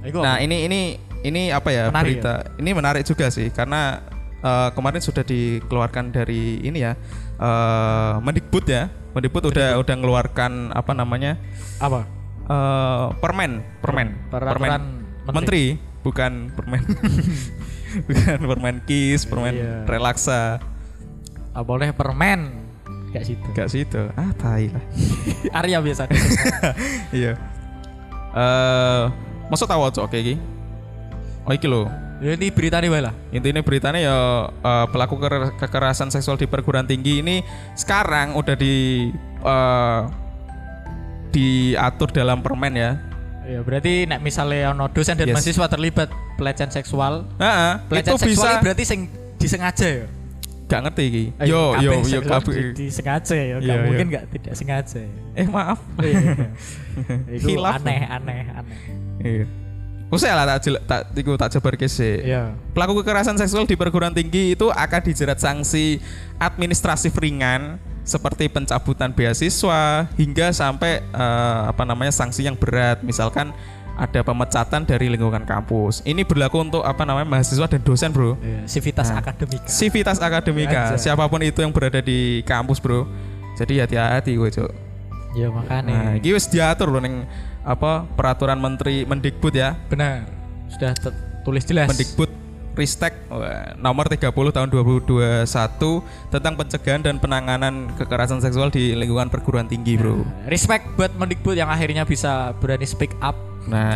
Nah 0.05 0.37
ini 0.37 0.69
ini 0.69 0.81
ini 1.25 1.49
apa 1.49 1.73
ya 1.73 1.89
Menarik 1.89 2.21
berita? 2.21 2.35
Ini 2.61 2.71
menarik 2.77 3.03
juga 3.09 3.33
sih 3.33 3.49
karena 3.49 4.05
eh, 4.45 4.69
kemarin 4.77 5.01
sudah 5.01 5.25
dikeluarkan 5.25 6.13
dari 6.13 6.61
ini 6.61 6.85
ya 6.85 6.93
eh, 7.41 8.15
Mendikbud 8.21 8.69
ya. 8.69 8.93
Mendikbud 9.17 9.49
udah 9.49 9.81
udah 9.81 9.95
mengeluarkan 9.97 10.77
apa 10.77 10.93
namanya 10.93 11.41
apa? 11.81 12.05
eh, 12.53 13.07
permen 13.17 13.65
permen 13.81 14.09
Peraturan 14.29 14.61
menteri. 15.25 15.33
menteri 15.33 15.65
bukan 16.03 16.33
permen 16.53 16.83
bukan 18.07 18.39
permen 18.47 18.77
kis 18.83 19.23
permen 19.23 19.55
Iya. 19.55 19.85
relaksa 19.85 20.59
Ah, 21.51 21.61
boleh 21.61 21.93
permen. 21.93 22.65
Gak 23.11 23.25
situ. 23.25 23.45
gak 23.53 23.69
situ 23.69 24.01
ah 24.15 24.33
tai 24.33 24.69
lah 24.69 24.81
Arya 25.59 25.79
biasa. 25.79 26.09
iya 27.13 27.37
eh 28.33 29.05
masuk 29.47 29.67
tahu 29.67 29.85
cok 29.87 30.09
kayak 30.09 30.25
gini 30.27 30.41
oh 31.43 31.53
iki 31.53 31.67
lho 31.67 31.85
Ya, 32.19 32.39
ini 32.39 32.49
berita 32.49 32.79
nih 32.79 33.03
lah. 33.03 33.11
intinya 33.29 33.59
beritanya 33.61 33.99
ya 33.99 34.17
eh, 34.47 34.87
pelaku 34.89 35.19
ker- 35.19 35.59
kekerasan 35.59 36.07
seksual 36.09 36.39
di 36.39 36.47
perguruan 36.47 36.87
tinggi 36.87 37.19
ini 37.19 37.43
sekarang 37.75 38.33
udah 38.33 38.55
di 38.55 39.11
eh, 39.43 40.01
diatur 41.31 42.09
dalam 42.11 42.41
permen 42.41 42.73
ya 42.73 42.93
Ya, 43.43 43.59
berarti 43.59 44.07
nek 44.07 44.23
misalnya 44.23 44.71
ono 44.71 44.87
dosen 44.87 45.19
dan 45.19 45.27
Yes. 45.27 45.35
mahasiswa 45.35 45.67
terlibat 45.67 46.09
pelecehan 46.43 46.71
seksual, 46.75 47.23
Nah, 47.39 47.79
pelecehan 47.87 48.19
itu 48.19 48.27
seksual 48.27 48.59
bisa 48.59 48.63
berarti 48.67 48.83
sing 48.83 49.01
disengaja 49.39 49.87
ya? 49.87 50.07
Gak 50.67 50.81
ngerti 50.89 51.03
iki. 51.05 51.25
Eh, 51.37 51.47
Yo 51.47 51.77
yo 51.79 52.01
yo 52.01 52.21
kabeh. 52.25 52.73
di- 52.75 52.89
disengaja 52.89 53.37
ya, 53.37 53.45
Iya, 53.45 53.57
gak 53.61 53.77
iya. 53.79 53.85
mungkin 53.87 54.07
gak 54.11 54.25
tidak 54.33 54.55
sengaja. 54.57 54.99
ya. 54.99 55.13
Eh 55.37 55.47
maaf. 55.47 55.79
Itu 57.37 57.47
Hilaf. 57.55 57.79
aneh, 57.79 58.01
aneh, 58.09 58.41
aneh. 58.51 58.79
Iya. 59.21 59.45
Usah 60.13 60.37
lah 60.37 60.45
tak 60.61 60.69
tak 60.85 61.09
iku 61.17 61.41
tak 61.41 61.57
jabar 61.57 61.73
sih. 61.87 62.21
Iya. 62.21 62.53
Pelaku 62.77 63.01
kekerasan 63.01 63.41
seksual 63.41 63.65
di 63.65 63.81
perguruan 63.81 64.13
tinggi 64.13 64.53
itu 64.53 64.69
akan 64.69 65.01
dijerat 65.01 65.41
sanksi 65.41 66.05
administratif 66.37 67.17
ringan 67.17 67.81
seperti 68.05 68.51
pencabutan 68.53 69.15
beasiswa 69.15 70.05
hingga 70.21 70.53
sampai 70.53 71.01
eh, 71.01 71.61
apa 71.65 71.83
namanya 71.89 72.13
sanksi 72.13 72.45
yang 72.45 72.59
berat 72.59 73.01
misalkan 73.01 73.57
ada 73.97 74.21
pemecatan 74.25 74.83
dari 74.89 75.13
lingkungan 75.13 75.45
kampus. 75.45 76.01
Ini 76.03 76.25
berlaku 76.25 76.65
untuk 76.65 76.83
apa 76.83 77.05
namanya 77.05 77.29
mahasiswa 77.29 77.69
dan 77.69 77.81
dosen, 77.85 78.09
Bro. 78.11 78.41
Iya, 78.41 78.65
Civitas 78.65 79.13
Nah. 79.13 79.21
akademika. 79.21 79.69
Civitas 79.69 80.19
akademika, 80.19 80.81
Aja. 80.93 80.99
siapa 80.99 81.25
pun 81.29 81.45
itu 81.45 81.61
yang 81.61 81.71
berada 81.71 82.01
di 82.01 82.41
kampus, 82.49 82.81
Bro. 82.81 83.05
Jadi 83.61 83.85
hati-hati 83.85 84.33
gue, 84.35 84.49
Cuk. 84.49 84.71
Ya 85.33 85.49
makanya. 85.49 85.93
Nah, 85.93 86.13
iki 86.17 86.33
wis 86.33 86.49
diatur 86.49 86.93
loh 86.93 87.01
ning 87.01 87.25
apa 87.65 88.05
peraturan 88.17 88.61
menteri 88.61 89.05
Mendikbud 89.09 89.53
ya. 89.53 89.77
Benar. 89.89 90.29
Sudah 90.69 90.93
tertulis 90.97 91.65
jelas. 91.65 91.89
Mendikbud 91.89 92.29
Ristek 92.73 93.13
nomor 93.77 94.09
30 94.09 94.33
tahun 94.33 94.73
2021 94.73 95.45
tentang 96.33 96.57
pencegahan 96.57 97.05
dan 97.05 97.21
penanganan 97.21 97.93
kekerasan 98.01 98.41
seksual 98.41 98.73
di 98.73 98.97
lingkungan 98.97 99.29
perguruan 99.29 99.69
tinggi, 99.69 100.01
Bro. 100.01 100.25
Respect 100.49 100.97
buat 100.97 101.13
Mendikbud 101.13 101.53
yang 101.53 101.69
akhirnya 101.69 102.09
bisa 102.09 102.57
berani 102.65 102.89
speak 102.89 103.13
up 103.21 103.37
Nah, 103.65 103.95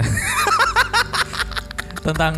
tentang 2.01 2.35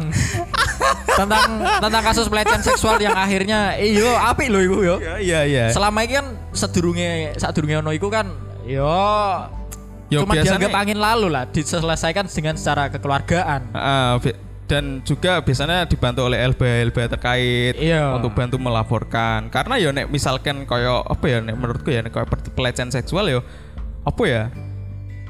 tentang 1.12 1.44
tentang 1.78 2.02
kasus 2.02 2.26
pelecehan 2.26 2.62
seksual 2.62 2.96
yang 2.98 3.12
akhirnya 3.12 3.76
iyo 3.76 4.08
apik 4.16 4.48
loh 4.48 4.60
iku 4.60 4.76
yo. 4.80 4.96
ya 4.98 5.14
iya 5.18 5.40
iya. 5.44 5.64
Selama 5.68 6.00
ini 6.00 6.14
kan 6.14 6.26
sedurunge 6.52 7.36
sadurunge 7.36 7.76
ono 7.76 7.90
iku 7.90 8.08
kan 8.08 8.32
yo 8.64 8.88
Yo, 10.08 10.24
cuma 10.24 10.32
biasanya- 10.32 10.56
dianggap 10.56 10.72
angin 10.74 10.96
lalu 10.96 11.28
lah 11.28 11.44
diselesaikan 11.44 12.24
dengan 12.26 12.56
secara 12.56 12.88
kekeluargaan. 12.88 13.76
Bi- 14.18 14.38
dan 14.64 15.00
juga 15.00 15.40
biasanya 15.40 15.84
dibantu 15.84 16.24
oleh 16.24 16.44
LBH-LBH 16.44 17.08
terkait 17.10 17.74
Iya. 17.76 18.16
untuk 18.16 18.32
bantu 18.32 18.56
melaporkan 18.56 19.48
karena 19.48 19.76
ya 19.76 19.88
nek 19.90 20.08
misalkan 20.08 20.64
koyo 20.64 21.00
apa 21.02 21.24
ya 21.24 21.38
nek 21.40 21.56
menurutku 21.56 21.88
ya 21.88 22.00
nek 22.00 22.12
koyo 22.12 22.24
pelecehan 22.52 22.88
seksual 22.88 23.28
ya 23.28 23.40
apa 24.04 24.22
ya 24.24 24.52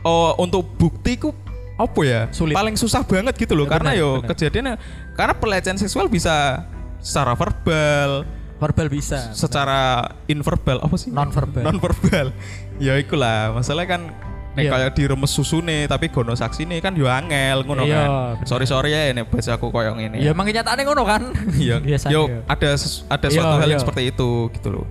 oh 0.02 0.34
untuk 0.36 0.66
bukti 0.74 1.14
ku 1.16 1.30
apa 1.78 2.00
ya 2.02 2.20
Sulit. 2.28 2.52
paling 2.52 2.75
susah 2.75 3.00
banget 3.00 3.38
gitu 3.38 3.54
loh 3.54 3.64
Ya, 3.64 3.78
karena 3.78 3.90
yo 3.94 4.18
kejadiannya 4.20 4.75
karena 5.14 5.32
pelecehan 5.32 5.78
seksual 5.78 6.11
bisa 6.11 6.66
secara 6.99 7.32
verbal 7.32 8.26
Verbal 8.58 8.90
bisa, 8.90 9.30
secara 9.38 10.02
inverbal 10.26 10.82
apa 10.82 10.99
sih 10.99 11.14
non 11.14 11.30
verbal. 11.30 11.62
non 11.62 11.78
verbal 11.78 12.35
ya 12.82 12.99
ikulah 12.99 13.54
masalah 13.54 13.87
kan 13.87 14.11
nek 14.50 14.66
Iya. 14.66 14.70
kayak 14.75 14.90
diremes 14.92 15.30
susune 15.30 15.87
tapi 15.87 16.11
gono 16.11 16.35
saksi 16.35 16.66
nih 16.66 16.82
kan 16.82 16.90
yo 16.90 17.06
angel 17.06 17.62
ngono 17.62 17.87
Iya, 17.87 17.94
kan 17.94 18.08
bener. 18.35 18.47
sorry 18.50 18.66
sorry 18.66 18.90
ya 18.90 19.14
nek 19.14 19.30
bahasa 19.30 19.54
aku 19.54 19.70
koyo 19.70 19.94
ngene 19.94 20.18
Ya 20.18 20.35
emang 20.35 20.42
kenyataannya 20.42 20.82
ngono 20.82 21.06
kan? 21.06 21.23
iya 21.62 21.78
yo 22.11 22.26
ada 22.44 22.75
ada 23.06 23.26
Iya, 23.30 23.38
suatu 23.38 23.54
hal 23.54 23.68
yang 23.68 23.78
iya. 23.78 23.85
seperti 23.87 24.02
itu 24.11 24.30
gitu 24.50 24.68
loh 24.75 24.85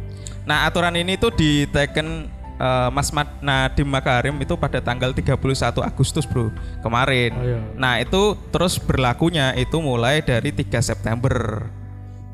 nah 0.48 0.64
aturan 0.64 0.96
ini 0.96 1.20
tuh 1.20 1.36
diteken 1.36 2.32
eh, 2.58 2.90
Mas 2.92 3.10
Mat 3.14 3.40
Nadiem 3.40 3.88
Makarim 3.88 4.36
itu 4.42 4.54
pada 4.58 4.82
tanggal 4.82 5.14
31 5.14 5.38
Agustus 5.82 6.26
bro 6.26 6.50
kemarin 6.82 7.32
Oh, 7.38 7.44
iya. 7.46 7.60
nah 7.78 8.02
itu 8.02 8.36
terus 8.50 8.78
berlakunya 8.82 9.54
itu 9.56 9.78
mulai 9.80 10.22
dari 10.26 10.50
3 10.52 10.82
September 10.82 11.66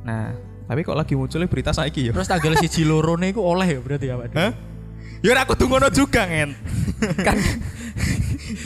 nah 0.03 0.35
tapi 0.63 0.79
kok 0.81 0.95
lagi 0.95 1.13
munculnya 1.13 1.45
berita 1.45 1.75
saiki 1.75 2.09
ya 2.09 2.11
Terus 2.15 2.27
tanggal 2.31 2.55
siji 2.57 2.87
loro 2.87 3.19
iku 3.19 3.43
oleh 3.43 3.77
ya 3.77 3.79
berarti 3.83 4.05
ya 4.07 4.15
Pak? 4.15 4.27
Hah? 4.31 4.51
Ya 5.23 5.39
aku 5.39 5.55
tunggu 5.55 5.79
juga 5.95 6.27
ngen. 6.27 6.51
kan 7.27 7.39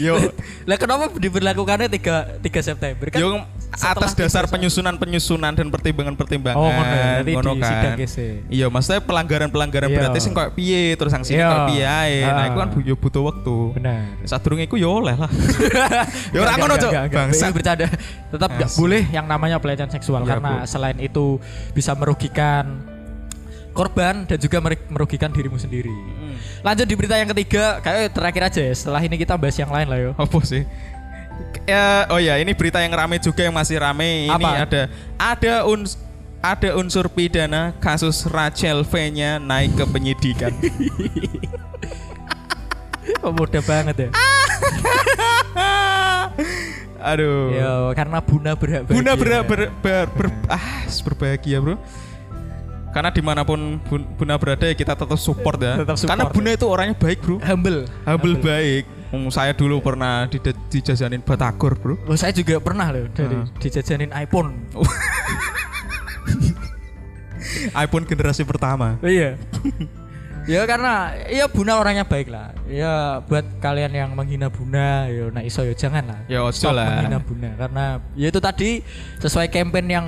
Yo, 0.01 0.17
lah 0.65 0.77
kenapa 0.77 1.13
diberlakukannya 1.13 1.85
3 1.89 2.41
3 2.41 2.49
September 2.65 3.07
kan? 3.13 3.19
yo 3.21 3.45
atas 3.67 4.15
dasar 4.15 4.47
31. 4.47 4.53
penyusunan-penyusunan 4.57 5.51
dan 5.51 5.67
pertimbangan-pertimbangan. 5.67 6.55
Oh, 6.57 6.71
ngono 6.71 7.51
ya. 7.59 7.93
Kan. 7.93 7.97
Iya, 8.47 8.65
maksudnya 8.71 9.01
pelanggaran-pelanggaran 9.03 9.89
Iya. 9.91 9.97
berarti 9.99 10.19
sing 10.23 10.31
koyo 10.31 10.49
piye, 10.55 10.95
terus 10.95 11.11
sanksinya 11.11 11.37
Iya. 11.37 11.47
koyo 11.51 11.61
piye 11.69 11.83
ae. 11.85 12.17
Nah, 12.23 12.31
Ah. 12.31 12.47
iku 12.47 12.57
kan 12.57 12.69
yo 12.81 12.95
butuh 12.95 13.23
waktu. 13.27 13.55
Benar. 13.75 14.01
Sadurunge 14.23 14.65
iku 14.65 14.79
yo 14.79 15.03
oleh 15.03 15.13
lah. 15.13 15.27
ya 16.33 16.39
ora 16.39 16.53
ngono, 16.55 16.73
Cuk. 16.79 16.91
Bangsa. 17.11 17.51
Bercanda. 17.51 17.87
Tetap 18.27 18.49
Asli. 18.55 18.75
boleh 18.79 19.03
yang 19.11 19.25
namanya 19.27 19.59
pelecehan 19.59 19.91
seksual 19.91 20.23
Iya, 20.23 20.29
karena 20.39 20.51
Bu. 20.63 20.67
selain 20.67 20.97
itu 20.97 21.37
bisa 21.75 21.91
merugikan 21.93 22.81
korban 23.71 24.25
dan 24.25 24.41
juga 24.41 24.57
mer- 24.57 24.89
merugikan 24.89 25.29
dirimu 25.29 25.59
sendiri. 25.59 25.91
Hmm. 25.93 26.33
Lanjut 26.65 26.85
di 26.89 26.95
berita 26.97 27.13
yang 27.13 27.29
ketiga, 27.29 27.77
kayak 27.79 28.09
terakhir 28.09 28.41
aja 28.49 28.61
ya. 28.65 28.73
Setelah 28.73 29.05
ini 29.05 29.21
kita 29.21 29.37
bahas 29.37 29.53
yang 29.53 29.69
lain 29.69 29.85
lah 29.85 29.99
yo. 30.01 30.11
Apa 30.17 30.39
sih? 30.41 30.65
Ya, 31.67 32.07
oh 32.07 32.19
ya, 32.19 32.39
ini 32.39 32.55
berita 32.55 32.79
yang 32.79 32.95
rame 32.95 33.19
juga 33.19 33.43
yang 33.43 33.51
masih 33.51 33.75
rame. 33.75 34.31
Ini 34.31 34.39
Apa? 34.39 34.63
ada 34.63 34.81
ada 35.19 35.53
uns 35.67 35.99
ada 36.39 36.79
unsur 36.79 37.11
pidana 37.11 37.75
kasus 37.83 38.23
Rachel 38.23 38.87
V-nya 38.87 39.35
naik 39.35 39.75
ke 39.75 39.83
penyidikan. 39.83 40.55
Oh, 43.23 43.31
mudah 43.31 43.63
banget 43.63 44.07
ya. 44.07 44.09
Aduh. 47.11 47.55
Yo, 47.55 47.71
karena 47.95 48.19
Buna 48.19 48.51
berhak 48.55 48.83
bahagia. 48.83 48.95
Bunda 48.99 49.13
ber, 49.15 49.27
ber, 49.47 49.61
ber- 49.79 50.09
ber- 50.11 50.35
ah, 50.51 50.83
berbahagia 51.07 51.57
bro. 51.63 51.75
Karena 52.91 53.09
di 53.13 53.21
mana 53.23 53.45
pun 53.47 53.79
Bun- 53.87 54.07
Bunda 54.17 54.35
berada 54.35 54.67
ya 54.67 54.75
kita 54.75 54.97
tetap 54.97 55.19
support 55.19 55.55
ya. 55.61 55.87
Tetap 55.87 55.95
support. 55.95 56.11
Karena 56.11 56.25
Bunda 56.27 56.51
itu 56.51 56.65
orangnya 56.67 56.95
baik 56.99 57.19
bro. 57.23 57.39
humble. 57.39 57.87
Humble 58.03 58.35
baik. 58.43 58.83
Hmm, 59.07 59.31
saya 59.31 59.55
dulu 59.55 59.79
pernah 59.79 60.27
di, 60.27 60.35
dijajanin 60.43 61.23
batagor 61.23 61.79
bro. 61.79 61.95
Oh, 62.07 62.17
saya 62.19 62.35
juga 62.35 62.59
pernah 62.59 62.91
loh 62.91 63.07
dari 63.15 63.39
Ah. 63.39 63.47
dijajanin 63.63 64.11
iPhone. 64.11 64.67
iPhone 67.87 68.03
generasi 68.03 68.43
pertama. 68.43 68.99
Oh, 68.99 69.07
iya. 69.07 69.39
ya 70.47 70.63
karena 70.67 71.15
ya 71.27 71.47
Buna 71.47 71.79
orangnya 71.79 72.03
baik 72.03 72.27
lah. 72.27 72.51
Ya 72.67 73.23
buat 73.23 73.47
kalian 73.63 73.95
yang 73.95 74.11
menghina 74.11 74.51
Buna, 74.51 75.07
ya 75.07 75.31
nah 75.31 75.43
iso 75.43 75.63
ya 75.63 75.71
jangan 75.71 76.03
lah. 76.07 76.19
Ya, 76.27 76.43
ojo 76.43 76.71
lah. 76.71 77.03
menghina 77.03 77.19
Buna 77.23 77.49
karena 77.55 77.85
ya 78.15 78.27
itu 78.27 78.39
tadi 78.43 78.83
sesuai 79.23 79.47
campaign 79.47 79.87
yang 79.87 80.07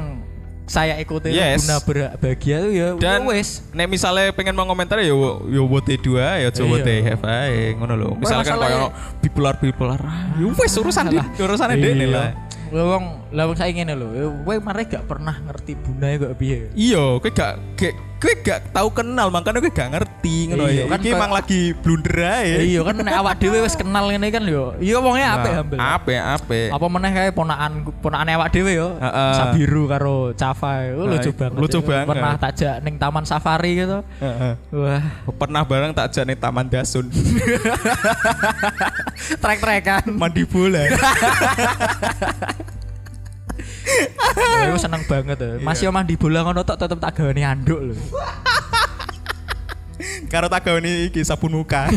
saya 0.70 0.94
ikuti 0.96 1.34
Yes. 1.34 1.66
Buna 1.66 1.82
berbahagia 1.82 2.56
itu 2.62 2.70
ya 2.72 2.88
Dan 2.96 3.26
wes. 3.26 3.66
nek 3.74 3.90
misalnya 3.90 4.30
pengen 4.32 4.54
mau 4.54 4.64
komentar 4.64 5.02
ya 5.02 5.10
yo 5.10 5.64
vote 5.66 5.98
dua 5.98 6.38
ya 6.38 6.54
coba 6.54 6.78
Iya. 6.78 6.86
teh 6.86 7.00
have 7.04 7.26
ae 7.26 7.74
ngono 7.74 7.94
lho. 7.98 8.10
Misalkan 8.16 8.54
koyo 8.56 8.94
bipolar 9.20 9.58
bipolar. 9.58 9.98
ah, 10.00 10.38
Ya 10.38 10.46
wes 10.46 10.72
urusan 10.72 11.10
di 11.10 11.18
urusan 11.36 11.74
dene 11.74 12.06
lah. 12.06 12.30
Lah 12.70 12.86
wong 12.86 13.06
lah 13.34 13.50
wong 13.50 13.58
saya 13.58 13.74
ngene 13.74 13.98
lho, 13.98 14.08
kowe 14.46 14.56
mare 14.62 14.86
gak 14.86 15.10
pernah 15.10 15.34
ngerti 15.42 15.74
Buna 15.74 16.06
kok 16.14 16.38
piye. 16.38 16.70
Iya, 16.78 17.18
kowe 17.18 17.30
gak 17.34 17.58
kowe 18.20 18.34
gak 18.40 18.60
tahu 18.70 18.92
kenal 18.92 19.32
makanya 19.32 19.60
kowe 19.60 19.72
gak 19.72 19.90
ngerti 19.90 20.36
ngono 20.48 20.68
Iya, 20.68 20.84
ya. 20.84 20.92
kan 20.92 21.00
emang 21.02 21.32
lagi 21.32 21.72
blunder 21.74 22.18
ae. 22.20 22.68
Iya 22.68 22.84
kan 22.84 22.96
nek 23.00 23.16
awak 23.16 23.34
dhewe 23.40 23.64
wis 23.64 23.74
kenal 23.74 24.12
ngene 24.12 24.28
kan 24.28 24.44
yo. 24.44 24.76
Iya 24.78 25.00
wongnya 25.00 25.28
apik 25.36 25.52
humble. 25.56 25.80
Ape 25.80 26.16
ape. 26.16 26.62
Apa 26.70 26.86
meneh 26.86 27.12
kayak 27.12 27.32
ponakan 27.32 27.72
ponakane 28.00 28.32
awak 28.36 28.52
dhewe 28.52 28.72
yo. 28.76 29.00
Sabiru 29.34 29.88
karo 29.88 30.36
Nah, 30.36 31.16
lucu 31.16 31.32
banget. 31.32 31.58
lucu 31.58 31.80
banget. 31.80 32.06
Pernah 32.08 32.34
takjak 32.36 32.76
ning 32.84 32.96
taman 32.96 33.24
safari 33.24 33.80
gitu. 33.80 34.04
Wah, 34.76 35.04
Pernah 35.32 35.64
bareng 35.64 35.96
tak 35.96 36.12
jane 36.12 36.36
Taman 36.36 36.68
Dasun. 36.68 37.08
trek-trekan. 39.44 40.04
Mandi 40.12 40.44
bola. 40.44 40.84
Aku 44.70 44.80
seneng 44.80 45.04
banget 45.08 45.38
ya. 45.40 45.52
Mas 45.60 45.82
yo 45.82 45.90
mandi 45.90 46.16
bola 46.16 46.46
ngono 46.46 46.64
tok 46.64 46.78
tetep 46.80 47.00
tak 47.02 47.18
gaweni 47.18 47.44
anduk 47.44 47.80
lho. 47.92 47.96
Karo 50.32 50.48
tak 50.48 50.64
gaweni 50.68 51.10
iki 51.10 51.26
sabun 51.26 51.58
muka. 51.58 51.90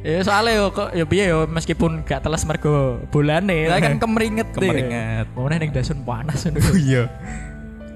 Ya 0.00 0.24
soalnya 0.24 0.56
yo 0.56 0.72
kok 0.72 0.96
ya 0.96 1.04
piye 1.04 1.28
yo 1.28 1.44
meskipun 1.44 2.08
gak 2.08 2.24
teles 2.24 2.48
mergo 2.48 3.04
bolane, 3.12 3.68
tapi 3.68 3.84
kan 3.84 4.00
kemeringet. 4.08 4.48
Kemeringet. 4.56 5.28
Mau 5.36 5.44
neh 5.44 5.60
ning 5.60 5.76
dasun 5.76 6.00
panas 6.08 6.48
ngono. 6.48 6.72
Iya. 6.72 7.04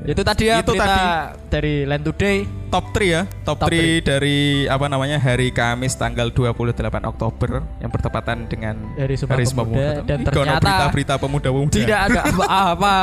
Itu 0.04 0.20
tadi 0.20 0.52
ya 0.52 0.60
Itu 0.60 0.76
berita 0.76 1.32
dari 1.48 1.88
Land 1.88 2.04
Today. 2.04 2.36
Top 2.68 2.92
3 2.92 3.00
ya. 3.00 3.22
Top, 3.40 3.56
Top 3.56 3.72
3 3.72 4.04
dari 4.04 4.68
apa 4.68 4.84
namanya 4.92 5.16
hari 5.16 5.48
Kamis 5.48 5.96
tanggal 5.96 6.28
28 6.28 6.76
Oktober 7.08 7.64
yang 7.80 7.88
bertepatan 7.88 8.44
dengan 8.44 8.74
Hari 9.00 9.16
Sumpah 9.16 9.40
Pemuda, 9.40 10.04
dan 10.04 10.18
Ini 10.20 10.28
kono 10.28 10.44
ternyata 10.44 10.60
berita-berita 10.60 11.14
pemuda-pemuda. 11.16 11.72
Tidak 11.72 11.98
ada 12.10 12.20
apa-apa. 12.34 12.96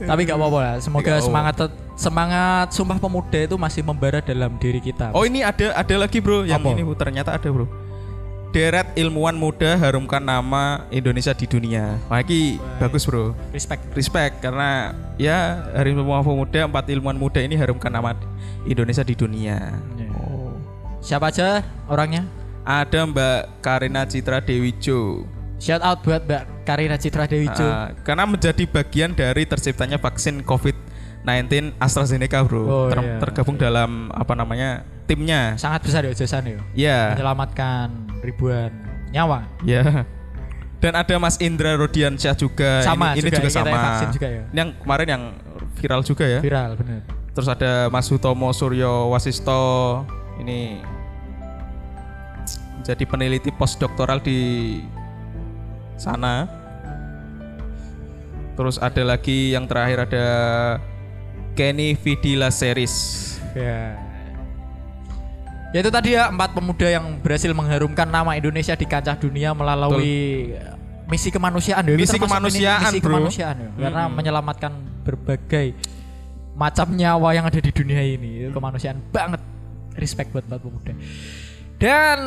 Tapi 0.00 0.20
gak 0.24 0.36
apa-apa 0.36 0.58
lah. 0.64 0.74
Semoga 0.80 1.12
Nggak 1.16 1.24
semangat 1.28 1.54
semangat 2.00 2.66
Sumpah 2.72 2.96
Pemuda 2.96 3.40
itu 3.44 3.56
masih 3.60 3.82
membara 3.84 4.24
dalam 4.24 4.56
diri 4.56 4.80
kita. 4.80 5.12
Oh 5.12 5.28
ini 5.28 5.44
ada 5.44 5.76
ada 5.76 5.94
lagi 6.00 6.24
bro 6.24 6.48
yang 6.48 6.64
Apa? 6.64 6.72
ini 6.72 6.82
Bu. 6.88 6.96
ternyata 6.96 7.36
ada 7.36 7.48
bro. 7.52 7.68
Deret 8.50 8.98
ilmuwan 8.98 9.38
muda 9.38 9.78
harumkan 9.78 10.18
nama 10.18 10.82
Indonesia 10.90 11.30
di 11.30 11.46
dunia. 11.46 12.02
Wah, 12.10 12.18
ini 12.18 12.58
bagus 12.82 13.06
bro. 13.06 13.30
Respect. 13.54 13.94
Respect 13.94 14.42
karena 14.42 14.90
ya 15.22 15.70
Hari 15.70 15.94
Ilmuwan 15.94 16.26
Pemuda 16.26 16.66
empat 16.66 16.90
ilmuwan 16.90 17.14
muda 17.14 17.38
ini 17.38 17.54
harumkan 17.54 17.94
nama 17.94 18.18
Indonesia 18.66 19.06
di 19.06 19.14
dunia. 19.14 19.78
Oh. 20.18 20.50
Siapa 20.98 21.30
aja 21.30 21.62
orangnya? 21.86 22.26
Ada 22.66 23.06
Mbak 23.06 23.62
Karina 23.62 24.02
Citra 24.10 24.42
Dewi 24.42 24.74
Jo. 24.82 25.22
Shout 25.62 25.78
out 25.86 26.02
buat 26.02 26.26
Mbak 26.26 26.66
Karina 26.66 26.98
Citra 26.98 27.30
Dewi 27.30 27.46
Jo. 27.54 27.70
Ah, 27.70 27.94
karena 28.02 28.26
menjadi 28.26 28.66
bagian 28.66 29.14
dari 29.14 29.46
terciptanya 29.46 30.02
vaksin 30.02 30.42
COVID-19 30.42 31.78
AstraZeneca, 31.78 32.42
bro. 32.42 32.66
Oh, 32.66 32.86
Ter- 32.90 32.98
iya. 32.98 33.22
Tergabung 33.22 33.54
dalam 33.54 34.10
apa 34.10 34.34
namanya 34.34 34.82
timnya. 35.06 35.54
Sangat 35.54 35.86
besar 35.86 36.02
ya 36.02 36.10
jasanya 36.18 36.58
ya. 36.58 36.62
Ya, 36.74 37.00
Menyelamatkan 37.14 38.09
ribuan 38.24 38.70
nyawa. 39.10 39.48
ya. 39.66 40.04
Dan 40.80 40.96
ada 40.96 41.14
Mas 41.20 41.36
Indra 41.36 41.76
Rodiansyah 41.76 42.34
juga. 42.40 42.80
Sama 42.80 43.12
ini, 43.12 43.20
ini 43.20 43.28
juga, 43.28 43.36
juga, 43.44 43.50
sama. 43.52 43.76
vaksin 43.76 44.08
juga 44.16 44.28
ya. 44.32 44.42
Ini 44.48 44.58
yang 44.64 44.70
kemarin 44.80 45.08
yang 45.12 45.22
viral 45.76 46.00
juga 46.00 46.24
ya. 46.24 46.40
Viral 46.40 46.72
bener. 46.80 47.04
Terus 47.36 47.48
ada 47.52 47.92
Mas 47.92 48.08
Hutomo 48.08 48.48
Suryo 48.56 49.12
Wasisto. 49.12 49.60
Ini 50.40 50.80
jadi 52.80 53.04
peneliti 53.04 53.52
postdoktoral 53.52 54.24
di 54.24 54.80
sana. 56.00 56.48
Terus 58.56 58.80
ada 58.80 59.04
lagi 59.04 59.52
yang 59.52 59.68
terakhir 59.68 60.08
ada 60.08 60.26
Kenny 61.52 61.92
Vidila 61.92 62.48
Series. 62.48 63.36
Ya. 63.52 64.09
Ya 65.70 65.86
itu 65.86 65.90
tadi 65.90 66.18
ya 66.18 66.34
empat 66.34 66.50
pemuda 66.50 66.90
yang 66.90 67.22
berhasil 67.22 67.54
mengharumkan 67.54 68.10
nama 68.10 68.34
Indonesia 68.34 68.74
di 68.74 68.86
kancah 68.90 69.14
dunia 69.14 69.54
melalui 69.54 70.50
misi 71.06 71.30
kemanusiaan 71.30 71.82
ya. 71.86 71.94
Misi 71.94 72.18
kemanusiaan, 72.18 72.90
misi 72.90 72.98
bro. 72.98 73.06
kemanusiaan 73.14 73.56
ya. 73.58 73.68
Karena 73.78 74.02
menyelamatkan 74.10 74.72
berbagai 75.06 75.78
macam 76.58 76.90
nyawa 76.90 77.38
yang 77.38 77.46
ada 77.46 77.62
di 77.62 77.70
dunia 77.70 78.02
ini. 78.02 78.46
Itu 78.46 78.50
kemanusiaan 78.50 78.98
banget. 79.14 79.42
Respect 79.94 80.34
buat 80.34 80.46
empat 80.50 80.58
pemuda. 80.62 80.92
Dan 81.78 82.18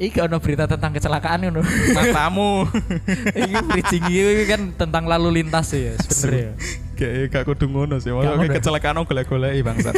ini 0.00 0.16
ono 0.16 0.36
berita 0.40 0.64
tentang 0.64 0.96
kecelakaan 0.96 1.44
ngono. 1.44 1.60
Matamu. 1.92 2.64
ini 3.40 3.56
bridging 3.68 4.04
ini 4.08 4.44
kan 4.48 4.60
tentang 4.80 5.04
lalu 5.04 5.44
lintas 5.44 5.76
ya 5.76 5.92
sebenarnya. 6.00 6.56
Kayak 7.00 7.32
gak 7.32 7.44
kudu 7.48 7.64
ngono 7.72 7.96
sih. 7.96 8.12
Maksudnya 8.12 8.36
ngono. 8.36 8.56
kecelakaan 8.60 9.00
golek-golek 9.08 9.56
bangsat. 9.64 9.96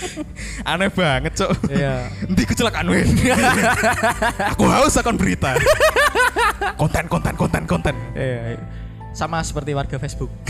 Aneh 0.70 0.90
banget, 0.90 1.32
Cok. 1.38 1.70
Iya. 1.70 2.10
Nanti 2.26 2.42
kecelakaan 2.42 2.90
weh. 2.90 3.06
Aku 4.58 4.66
haus 4.66 4.98
akan 4.98 5.14
berita. 5.14 5.54
konten, 6.74 7.06
konten, 7.06 7.34
konten, 7.38 7.62
konten. 7.70 7.94
Iya, 8.18 8.58
iya. 8.58 8.60
Sama 9.14 9.38
seperti 9.46 9.78
warga 9.78 9.94
Facebook. 9.94 10.34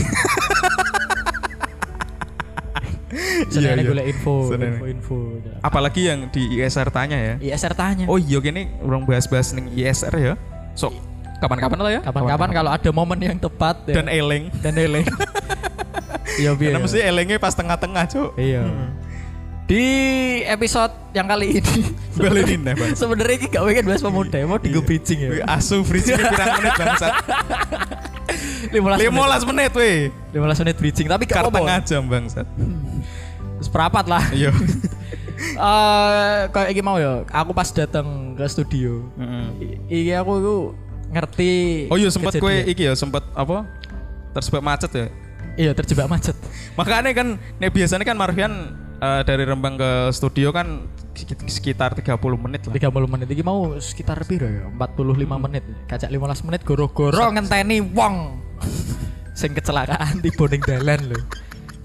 Seneng 3.53 3.79
iya. 3.79 3.85
golek 3.85 4.05
info, 4.09 4.49
Seneng. 4.49 4.81
info, 4.81 4.85
info. 4.89 5.17
Apalagi 5.61 6.09
yang 6.09 6.33
di 6.33 6.49
ISR 6.57 6.89
tanya 6.89 7.15
ya. 7.15 7.35
ISR 7.37 7.77
tanya. 7.77 8.09
Oh 8.09 8.17
iya 8.17 8.41
gini 8.41 8.73
orang 8.81 9.05
bahas-bahas 9.05 9.53
ning 9.53 9.69
ISR 9.71 10.11
ya. 10.17 10.33
Sok 10.73 11.15
kapan-kapan 11.39 11.79
lah 11.79 11.91
ya. 11.91 12.01
Kapan-kapan 12.01 12.49
kalau 12.51 12.71
ada 12.73 12.89
momen 12.91 13.19
yang 13.21 13.37
tepat 13.37 13.75
ya, 13.87 14.01
dan 14.01 14.07
eleng. 14.09 14.49
dan 14.59 14.73
eleng. 14.75 15.05
Iya. 16.35 16.51
Karena 16.51 16.79
mesti 16.79 16.99
elengnya 16.99 17.37
pas 17.37 17.51
tengah-tengah, 17.51 18.03
Cuk. 18.05 18.29
Iya. 18.35 18.63
Di 19.65 19.81
episode 20.45 20.93
yang 21.11 21.25
kali 21.25 21.57
ini 21.57 21.77
Balenin 22.19 22.61
ya, 22.61 22.73
Bang. 22.75 22.93
sebenarnya 22.93 23.33
ini 23.35 23.45
gak 23.47 23.63
pengen 23.65 23.85
bahas 23.87 23.99
pemuda, 23.99 24.37
mau 24.43 24.55
di 24.55 24.69
bridging 24.71 25.19
ya. 25.19 25.29
Asu 25.47 25.81
bridging 25.81 26.13
pirang 26.15 26.61
menit 26.61 26.73
bangsat. 26.75 27.13
15 28.69 28.77
menit. 29.01 29.09
15 29.09 29.49
menit 29.49 29.71
weh. 29.73 29.97
15 30.31 30.61
menit 30.61 30.75
bridging, 30.75 31.07
tapi 31.07 31.23
gak 31.25 31.41
apa-apa. 31.41 31.57
tengah 31.57 31.79
jam 31.81 32.03
bangsat. 32.05 32.45
Seperempat 33.57 34.05
lah. 34.05 34.23
Iya. 34.31 34.53
Eh 35.35 36.39
kayak 36.47 36.69
iki 36.69 36.79
mau 36.79 36.95
ya, 36.95 37.27
aku 37.27 37.51
pas 37.51 37.67
datang 37.67 38.07
ke 38.33 38.43
studio. 38.45 39.03
Heeh. 39.13 39.45
I- 39.59 39.79
Iki 40.01 40.13
aku 40.15 40.31
iku 40.33 40.55
ngerti 41.11 41.51
Oh 41.87 41.95
iya 41.95 42.07
sempat 42.07 42.33
kue 42.33 42.39
kejadian. 42.39 42.71
iki 42.71 42.83
ya 42.85 42.93
sempat 42.93 43.23
apa? 43.31 43.67
Tersebut 44.31 44.59
macet 44.59 44.91
ya. 44.91 45.07
Iya 45.55 45.71
terjebak 45.71 46.07
macet 46.07 46.35
Makanya 46.75 47.11
kan 47.11 47.27
nih 47.57 47.71
biasanya 47.71 48.03
kan 48.03 48.19
Marvian 48.19 48.53
eh, 48.97 49.21
dari 49.23 49.43
Rembang 49.43 49.75
ke 49.75 49.91
studio 50.11 50.51
kan 50.51 50.87
sekit- 51.15 51.47
sekitar 51.47 51.95
30 51.95 52.19
menit 52.35 52.67
lah. 52.67 52.73
30 52.75 53.07
menit 53.07 53.27
Iki 53.31 53.43
mau 53.43 53.79
sekitar 53.79 54.19
piro 54.23 54.45
ya 54.45 54.67
45 54.69 55.45
menit 55.47 55.63
Kacak 55.87 56.11
15 56.11 56.47
menit 56.47 56.61
goro-goro 56.63 57.31
ngenteni 57.31 57.79
wong 57.81 58.39
Sing 59.31 59.51
kecelakaan 59.51 60.19
tiba 60.19 60.47
ning 60.47 60.61
dalan 60.63 61.01
lho 61.11 61.19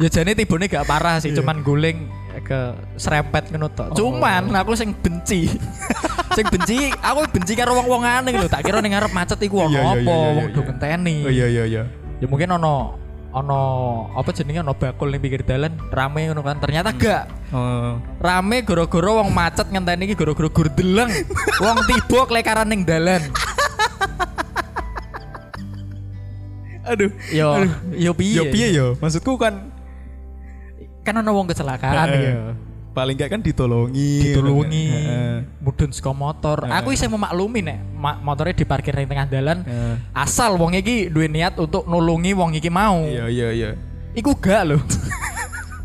Ya 0.01 0.09
jane 0.09 0.33
tibone 0.33 0.65
gak 0.65 0.89
parah 0.89 1.21
sih 1.21 1.29
cuman 1.31 1.61
guling 1.61 2.09
ke 2.41 2.73
serempet 2.97 3.53
ngono 3.53 3.69
tok. 3.69 3.93
Cuman 3.93 4.49
aku 4.57 4.73
sing 4.73 4.97
benci. 4.97 5.45
sing 6.37 6.47
benci, 6.49 6.89
aku 7.05 7.29
benci 7.29 7.53
karo 7.53 7.77
wong-wong 7.77 8.01
aneh 8.01 8.33
lho. 8.33 8.49
Tak 8.49 8.65
kira 8.65 8.81
ning 8.81 8.97
ngarep 8.97 9.13
macet 9.13 9.37
iku 9.45 9.69
ono 9.69 9.77
Iya, 9.77 9.83
iya, 9.83 9.93
apa, 9.93 10.01
iya, 10.01 10.17
iya, 10.17 10.31
wong 10.33 10.47
do 10.51 10.61
ngenteni. 10.65 11.17
Oh 11.21 11.29
iya 11.29 11.47
iya 11.47 11.65
iya. 11.69 11.83
ya 12.17 12.27
mungkin 12.29 12.49
ono 12.49 12.97
ono 13.31 13.61
apa 14.15 14.31
jenenge? 14.35 14.61
Ono 14.63 14.75
bakul 14.75 15.11
ning 15.15 15.23
pinggir 15.23 15.43
dalan 15.47 15.79
rame 15.91 16.31
ngono 16.31 16.43
kan? 16.43 16.59
Ternyata 16.59 16.91
gak. 16.95 17.25
Oh. 17.51 17.99
rame 18.23 18.63
goro-goro 18.63 19.19
wong 19.23 19.35
macet 19.35 19.67
ngenteni 19.75 20.11
iki 20.11 20.15
goro-goro 20.19 20.51
gurdeleng. 20.51 21.11
Wong 21.59 21.77
tiba 21.87 22.21
klekaran 22.27 22.71
ning 22.71 22.83
dalan. 22.87 23.23
Aduh. 26.91 27.11
yo 27.31 27.67
yo 27.95 28.13
piye? 28.15 28.37
Yo 28.39 28.45
piye 28.51 28.69
yo? 28.75 28.87
Maksudku 28.99 29.39
kan 29.39 29.71
kan 31.07 31.15
ono 31.17 31.31
wong 31.33 31.49
kecelakaan 31.49 32.07
ya 32.13 32.55
paling 32.91 33.15
enggak 33.15 33.31
kan 33.31 33.41
ditolongi. 33.41 34.13
ditulungi 34.27 34.87
Heeh. 34.89 35.35
mudun 35.59 35.91
saka 35.91 36.11
motor 36.11 36.67
aku 36.67 36.91
isih 36.91 37.07
memaklumi 37.07 37.63
nek 37.63 37.79
ma- 37.93 38.19
motornya 38.19 38.53
diparkir 38.53 38.93
ning 38.93 39.07
tengah 39.07 39.27
dalan 39.27 39.59
Heeh. 39.63 39.95
asal 40.13 40.55
wong 40.55 40.75
iki 40.75 41.07
duwe 41.07 41.27
niat 41.27 41.55
untuk 41.55 41.85
nulungi 41.85 42.33
wong 42.33 42.51
iki 42.53 42.67
mau 42.67 42.99
Iya 43.01 43.27
iya 43.27 43.49
iya. 43.53 43.71
iku 44.13 44.35
gak 44.35 44.63
lho 44.67 44.79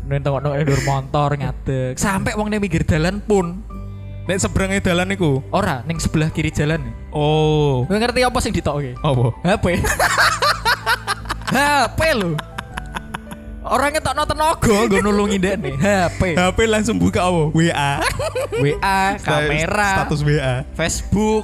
Nen 0.06 0.22
tengok 0.22 0.38
ndur 0.38 0.80
motor 0.82 1.34
ngadeg 1.34 1.94
sampai 1.94 2.34
wong 2.34 2.46
ning 2.46 2.58
pinggir 2.60 2.82
dalan 2.82 3.18
pun 3.18 3.62
Nek 4.26 4.38
seberangnya 4.38 4.82
dalan 4.82 5.06
niku. 5.06 5.38
ora 5.48 5.82
ning 5.82 5.96
sebelah 5.96 6.26
kiri 6.28 6.50
jalan 6.50 6.82
Oh. 7.10 7.86
Ngerti 7.86 8.20
apa 8.20 8.38
sing 8.38 8.50
ditokke? 8.50 8.98
Apa? 8.98 9.32
HP. 9.40 9.78
HP 11.48 12.00
lho. 12.12 12.34
Orangnya 13.66 13.98
tak 13.98 14.14
tenaga 14.14 14.76
gue 14.86 15.00
nulungi 15.02 15.36
dek 15.42 15.54
nih. 15.58 15.74
HP, 15.74 16.20
HP 16.38 16.58
langsung 16.70 17.02
buka 17.02 17.26
apa? 17.26 17.50
WA. 17.50 17.92
WA, 18.62 19.00
kamera, 19.18 20.06
Status 20.06 20.22
WA. 20.22 20.62
Facebook. 20.78 21.42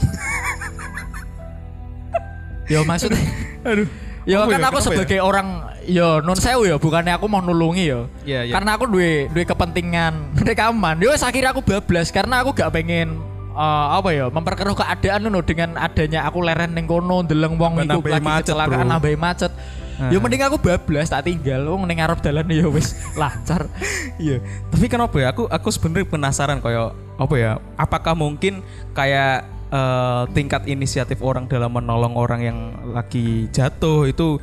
Yo 2.70 2.86
maksudnya, 2.86 3.18
Aduh. 3.68 3.90
yo 4.22 4.46
kan 4.46 4.54
ya? 4.54 4.70
aku 4.70 4.78
Kenapa 4.78 4.78
sebagai 4.80 5.18
orang, 5.18 5.48
yo 5.82 6.22
non 6.22 6.38
sewu 6.38 6.62
ya, 6.62 6.78
bukannya 6.78 7.18
aku 7.18 7.26
mau 7.26 7.42
nulungi 7.42 7.90
yo. 7.90 8.06
Iya, 8.22 8.46
iya. 8.46 8.52
Karena 8.54 8.78
aku 8.78 8.86
duwe 8.86 9.26
duwe 9.34 9.42
kepentingan 9.42 10.30
rekaman. 10.46 11.02
Yo 11.02 11.10
akhirnya 11.10 11.50
aku 11.50 11.60
bablas 11.66 12.14
karena 12.14 12.46
aku 12.46 12.54
gak 12.54 12.70
pengen 12.70 13.18
eh, 13.52 13.86
apa 13.98 14.08
ya 14.14 14.30
memperkeruh 14.30 14.78
keadaan 14.78 15.26
ngono 15.26 15.42
dengan 15.42 15.74
adanya 15.74 16.22
aku 16.30 16.38
leren 16.38 16.70
ning 16.70 16.86
kono 16.86 17.26
ndeleng 17.26 17.58
wong 17.58 17.82
iku 17.82 17.98
lagi 18.06 18.22
macet, 18.24 18.54
kecelakaan 18.54 18.86
nambahi 18.86 19.18
macet. 19.18 19.50
Yo 20.10 20.18
mending 20.18 20.42
aku 20.42 20.58
bablas 20.58 21.12
tak 21.12 21.28
tinggal 21.28 21.68
wong 21.68 21.86
ning 21.86 22.00
ngarep 22.00 22.18
dalan 22.24 22.48
ya 22.48 22.66
wis 22.66 22.96
lancar. 23.20 23.68
Iya. 24.18 24.40
Tapi 24.72 24.86
kenapa 24.88 25.14
ya? 25.20 25.30
Aku 25.30 25.46
aku 25.46 25.68
sebenarnya 25.68 26.08
penasaran 26.08 26.58
kayak 26.58 26.96
apa 27.20 27.34
ya? 27.36 27.52
Apakah 27.76 28.16
mungkin 28.16 28.64
kayak 28.96 29.46
eh, 29.70 30.22
tingkat 30.32 30.66
inisiatif 30.66 31.20
orang 31.20 31.46
dalam 31.46 31.70
menolong 31.70 32.16
orang 32.16 32.40
yang 32.42 32.58
lagi 32.90 33.46
jatuh 33.52 34.08
itu 34.08 34.40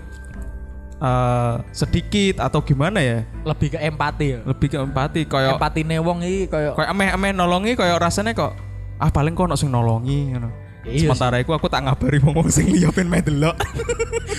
eh, 1.01 1.55
sedikit 1.75 2.45
atau 2.45 2.61
gimana 2.61 3.01
ya? 3.01 3.25
Lebih 3.43 3.75
ke 3.75 3.79
empati 3.81 4.25
ya. 4.37 4.39
Lebih 4.45 4.67
ke 4.71 4.77
empati 4.79 5.21
kayak 5.25 5.57
Empatine 5.57 5.97
wong 5.99 6.23
iki 6.23 6.47
koyo 6.47 6.77
kayak 6.77 6.93
ameh-ameh 6.93 7.31
nolongi 7.33 7.73
kayak 7.73 7.97
rasanya 7.99 8.37
kok 8.37 8.53
ah 8.99 9.07
paling 9.07 9.31
kok 9.31 9.47
ono 9.47 9.55
sing 9.55 9.71
nolongi 9.73 10.35
ngono. 10.35 10.68
Iya 10.81 11.05
Sementara 11.05 11.35
itu 11.37 11.51
aku 11.51 11.67
tak 11.67 11.83
ngabari 11.83 12.17
wong 12.19 12.33
wong 12.33 12.47
sing 12.47 12.67
liya 12.67 12.87
ben 12.89 13.05
meh 13.05 13.19
delok. 13.19 13.55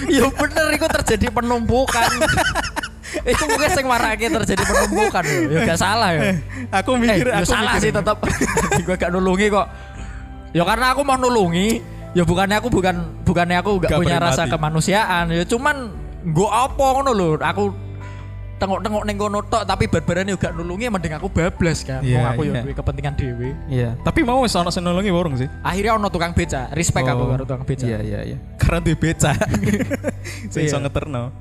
Ya 0.08 0.24
bener 0.26 0.66
itu 0.72 0.86
terjadi 0.90 1.26
penumpukan. 1.30 2.08
itu 3.28 3.42
mungkin 3.44 3.70
sing 3.70 3.84
marake 3.84 4.26
terjadi 4.26 4.62
penumpukan 4.62 5.22
yo. 5.22 5.40
Ya 5.50 5.60
gak 5.66 5.78
salah 5.78 6.10
ya. 6.10 6.40
aku 6.72 6.90
Eh, 6.90 6.98
mikir 6.98 7.26
ya 7.26 7.34
aku 7.38 7.46
salah 7.46 7.74
mikir- 7.74 7.82
sih 7.82 7.90
tetap. 7.92 8.16
gue 8.86 8.96
gak 8.96 9.10
nulungi 9.10 9.46
kok. 9.48 9.66
Ya 10.50 10.64
karena 10.64 10.90
aku 10.90 11.04
mau 11.04 11.14
nulungi, 11.14 11.78
ya 12.10 12.24
bukannya 12.24 12.56
aku 12.56 12.68
bukan 12.68 12.96
bukannya 13.22 13.56
aku 13.60 13.70
gak, 13.78 13.90
Gak 13.92 13.98
punya 13.98 14.18
rasa 14.18 14.48
kemanusiaan, 14.48 15.30
ya 15.30 15.44
cuman 15.44 15.94
gue 16.22 16.48
apa 16.48 16.84
ngono 16.96 17.10
lho, 17.12 17.28
aku 17.38 17.70
tengok-tengok 18.60 19.02
ning 19.08 19.16
kono 19.16 19.40
tok 19.42 19.64
tapi 19.64 19.88
barbarane 19.88 20.30
juga 20.30 20.52
nulungi 20.52 20.86
mending 20.86 21.16
aku 21.16 21.26
bablas 21.26 21.80
kan. 21.80 22.04
Iya, 22.04 22.20
Wong 22.20 22.26
aku 22.28 22.40
ya 22.44 22.52
iya. 22.52 22.62
duwe 22.62 22.74
kepentingan 22.76 23.14
dhewe. 23.16 23.48
Iya. 23.66 23.90
Tapi 24.04 24.20
mau 24.20 24.44
wis 24.44 24.52
ana 24.52 24.68
sing 24.68 24.84
nolongi 24.84 25.08
warung 25.08 25.34
sih. 25.34 25.48
Akhirnya 25.64 25.96
ono 25.96 26.12
tukang 26.12 26.36
beca, 26.36 26.68
respect 26.70 27.08
aku 27.08 27.24
Oh. 27.24 27.30
karo 27.32 27.42
tukang 27.42 27.64
beca. 27.64 27.88
Iya 27.88 27.98
iya 28.04 28.20
iya. 28.22 28.38
Karena 28.60 28.78
duwe 28.78 28.96
beca. 29.00 29.32
sing 30.52 30.68
iso 30.68 30.76
Iya. 30.76 30.84
ngeterno. 30.84 31.32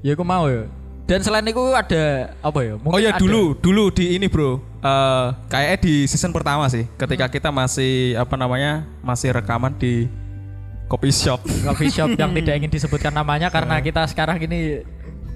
Ya 0.00 0.14
aku 0.14 0.22
mau 0.22 0.46
ya. 0.46 0.70
Dan 1.08 1.24
selain 1.24 1.42
itu 1.42 1.58
ada 1.72 2.36
apa 2.38 2.58
ya? 2.60 2.76
Mungkin 2.76 2.92
Oh 2.92 3.00
ya 3.00 3.16
ada- 3.16 3.18
dulu, 3.18 3.56
dulu 3.56 3.88
di 3.88 4.14
ini 4.14 4.28
bro, 4.28 4.60
Eh 4.78 5.26
kayaknya 5.48 5.78
di 5.82 5.94
season 6.04 6.30
pertama 6.30 6.68
sih, 6.68 6.86
ketika 6.94 7.26
kita 7.26 7.48
masih 7.50 8.14
apa 8.14 8.36
namanya, 8.36 8.86
masih 9.00 9.32
rekaman 9.32 9.74
di 9.74 10.06
coffee 10.86 11.10
shop. 11.10 11.42
coffee 11.64 11.88
shop 11.88 12.12
yang 12.14 12.30
tidak 12.38 12.54
ingin 12.56 12.70
disebutkan 12.70 13.10
namanya 13.10 13.48
karena 13.48 13.80
kita 13.80 14.04
sekarang 14.04 14.36
ini 14.38 14.84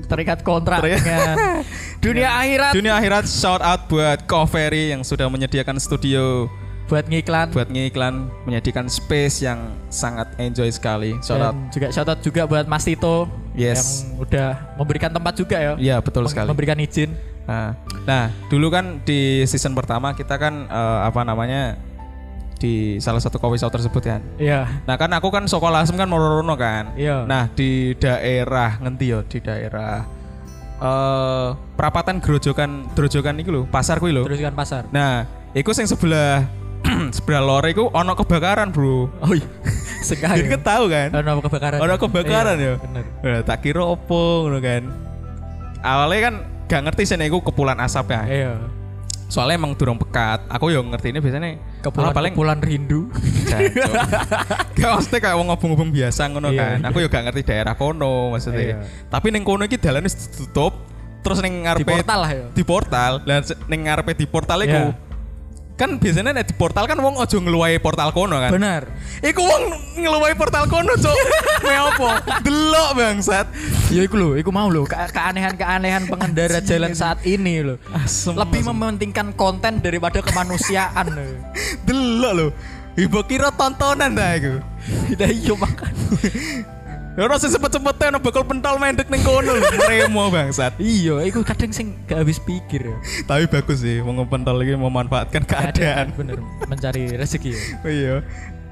terikat 0.04 0.38
kontrak 0.40 0.80
Terikat. 0.80 1.00
dengan 1.00 1.36
dunia 2.04 2.28
akhirat 2.34 2.72
Dunia 2.72 2.92
akhirat 2.94 3.24
shout 3.24 3.58
out 3.58 3.86
buat 3.86 4.24
Covery 4.24 4.90
yang 4.90 5.02
sudah 5.02 5.26
menyediakan 5.26 5.76
studio 5.76 6.46
buat 6.82 7.06
ngiklan 7.06 7.48
buat 7.50 7.66
ngiklan, 7.66 8.28
menyediakan 8.44 8.84
space 8.84 9.40
yang 9.40 9.56
sangat 9.88 10.28
enjoy 10.36 10.68
sekali. 10.68 11.16
Shout 11.20 11.40
out. 11.40 11.56
dan 11.56 11.72
juga 11.72 11.86
shout 11.88 12.04
out 12.04 12.20
juga 12.20 12.44
buat 12.44 12.66
Mas 12.66 12.84
Tito 12.84 13.30
Yes. 13.52 14.04
yang 14.04 14.20
udah 14.20 14.48
memberikan 14.76 15.08
tempat 15.08 15.32
juga 15.34 15.56
ya 15.56 15.72
Iya 15.76 15.96
betul 15.98 16.24
Mem- 16.24 16.30
sekali. 16.30 16.48
memberikan 16.48 16.76
izin 16.76 17.10
Nah, 17.42 17.74
nah, 18.04 18.30
dulu 18.46 18.70
kan 18.70 19.02
di 19.02 19.42
season 19.44 19.72
pertama 19.72 20.12
kita 20.12 20.36
kan 20.36 20.62
eh, 20.64 20.98
apa 21.02 21.20
namanya 21.22 21.74
di 22.62 22.74
salah 22.96 23.18
satu 23.18 23.42
coffee 23.42 23.58
shop 23.58 23.74
tersebut 23.74 23.98
kan. 24.00 24.22
iya 24.38 24.86
Nah 24.86 24.94
kan 24.94 25.10
aku 25.10 25.26
kan 25.28 25.42
sekolah 25.42 25.82
Lasem 25.82 25.98
kan 25.98 26.06
Mororono 26.06 26.54
kan. 26.54 26.94
Iya. 26.94 27.26
Nah 27.26 27.50
di 27.50 27.90
daerah 27.98 28.78
ngendi 28.78 29.10
yo 29.10 29.26
di 29.26 29.42
daerah 29.42 30.06
eh 30.78 31.48
perapatan 31.74 32.18
grojokan 32.18 32.86
grojokan 32.94 33.34
itu 33.36 33.50
lho 33.50 33.62
pasar 33.64 33.98
kuwi 33.98 34.10
lho. 34.10 34.22
teruskan 34.22 34.50
pasar 34.52 34.82
Nah, 34.90 35.22
iku 35.52 35.70
sing 35.70 35.86
sebelah 35.86 36.42
sebelah 37.16 37.38
lore 37.38 37.70
iku 37.70 37.86
ono 37.90 38.14
kebakaran 38.14 38.70
bro. 38.70 39.06
oh 39.08 39.32
iya 39.32 39.46
sekali 40.02 40.42
Jadi 40.42 40.58
tahu 40.58 40.86
kan? 40.86 41.14
ono 41.14 41.38
kebakaran 41.40 41.78
Ono 41.78 41.94
kebakaran 41.96 42.56
Iya, 42.56 42.74
ya. 42.74 42.74
bener 42.78 43.04
Nah, 43.20 43.40
tak 43.42 43.62
kira 43.62 43.82
opo 43.82 44.46
ngono 44.46 44.58
kan. 44.58 44.82
Awalnya 45.82 46.20
kan 46.20 46.34
gak 46.66 46.82
ngerti 46.86 47.02
sih 47.04 47.18
iku 47.20 47.38
kepulan 47.40 47.78
asap 47.78 48.10
ya. 48.10 48.22
iya 48.26 48.52
Soalnya 49.32 49.56
emang 49.56 49.72
durung 49.72 49.96
pekat. 49.96 50.44
Aku 50.44 50.68
yo 50.68 50.84
ngerti 50.84 51.08
ini 51.08 51.24
biasanya 51.24 51.56
kepulan 51.80 52.12
paling 52.12 52.32
kepulan 52.36 52.60
rindu. 52.60 53.08
Gak 54.76 54.90
maksudnya 55.00 55.20
kayak 55.24 55.36
wong 55.40 55.48
ngobong-ngobong 55.48 55.88
biasa 55.88 56.28
ngono 56.28 56.52
Iya, 56.52 56.60
kan. 56.60 56.92
Aku 56.92 57.00
gak 57.08 57.22
ngerti 57.32 57.40
daerah 57.48 57.72
kono 57.72 58.36
maksudnya. 58.36 58.60
Iya. 58.60 58.76
Tapi 59.08 59.32
ning 59.32 59.40
kono 59.40 59.64
iki 59.64 59.80
dalan 59.80 60.04
wis 60.04 60.20
ditutup. 60.20 60.76
Terus 61.24 61.38
ning 61.40 61.54
di 61.54 61.64
ngarepe 61.64 61.92
portal 61.96 62.18
lah 62.20 62.30
ya 62.30 62.44
di 62.52 62.62
portal. 62.66 63.12
Lah 63.24 63.40
se- 63.40 63.56
ning 63.72 63.88
ngarepe 63.88 64.12
di 64.12 64.26
portal 64.28 64.68
iku 64.68 64.92
Iya. 64.92 65.11
Kan 65.72 65.96
biasanya 65.96 66.30
nek 66.32 66.46
di 66.46 66.54
portal 66.54 66.84
kan 66.84 66.94
wong 66.96 67.16
ojo 67.16 67.36
ngeluwai 67.36 67.76
portal 67.76 68.10
kono 68.10 68.38
kan. 68.38 68.50
benar 68.50 68.86
Iku 69.18 69.40
wong 69.40 69.62
ngeluwai 69.94 70.34
portal 70.34 70.66
kono, 70.66 70.94
Cuk. 70.94 71.16
Me 71.64 71.74
opo? 71.80 72.06
Delok 72.40 72.90
bangsat. 72.92 73.46
ya 73.88 74.00
iku 74.00 74.14
lho 74.14 74.28
iku 74.34 74.48
mau 74.48 74.66
lho 74.66 74.82
ke- 74.82 75.10
keanehan-keanehan 75.10 76.06
pengendara 76.06 76.58
jalan 76.60 76.92
saat 76.92 77.22
ini 77.22 77.62
lho 77.62 77.76
Asem. 77.90 78.34
lebih 78.34 78.62
mementingkan 78.64 79.32
konten 79.32 79.78
daripada 79.78 80.20
kemanusiaan 80.20 81.06
lho. 81.08 81.26
delok 81.86 82.32
lho. 82.32 82.48
Ibu 82.92 83.24
kira 83.24 83.48
tontonan 83.50 84.12
dah 84.12 84.30
iku. 84.34 84.54
Nah 85.14 85.30
iya 85.30 85.54
makan. 85.54 85.92
Ya 87.12 87.28
ora 87.28 87.36
sing 87.36 87.52
cepet-cepet 87.52 88.08
ono 88.08 88.18
bakal 88.24 88.40
pentol 88.40 88.80
mendek 88.80 89.12
ning 89.12 89.20
kono 89.20 89.52
remo 89.84 90.32
bangsat. 90.32 90.80
Iya, 90.80 91.20
iku 91.28 91.44
kadang 91.44 91.68
sing 91.68 91.92
gak 92.08 92.24
habis 92.24 92.40
pikir 92.40 92.88
ya. 92.88 92.96
Tapi 93.28 93.44
bagus 93.52 93.84
sih, 93.84 94.00
wong 94.00 94.24
pentol 94.32 94.56
iki 94.64 94.72
memanfaatkan 94.80 95.44
keadaan. 95.44 96.16
bener 96.16 96.40
mencari 96.64 97.12
rezeki. 97.12 97.52
Ya, 97.52 97.88
Iya. 97.92 98.14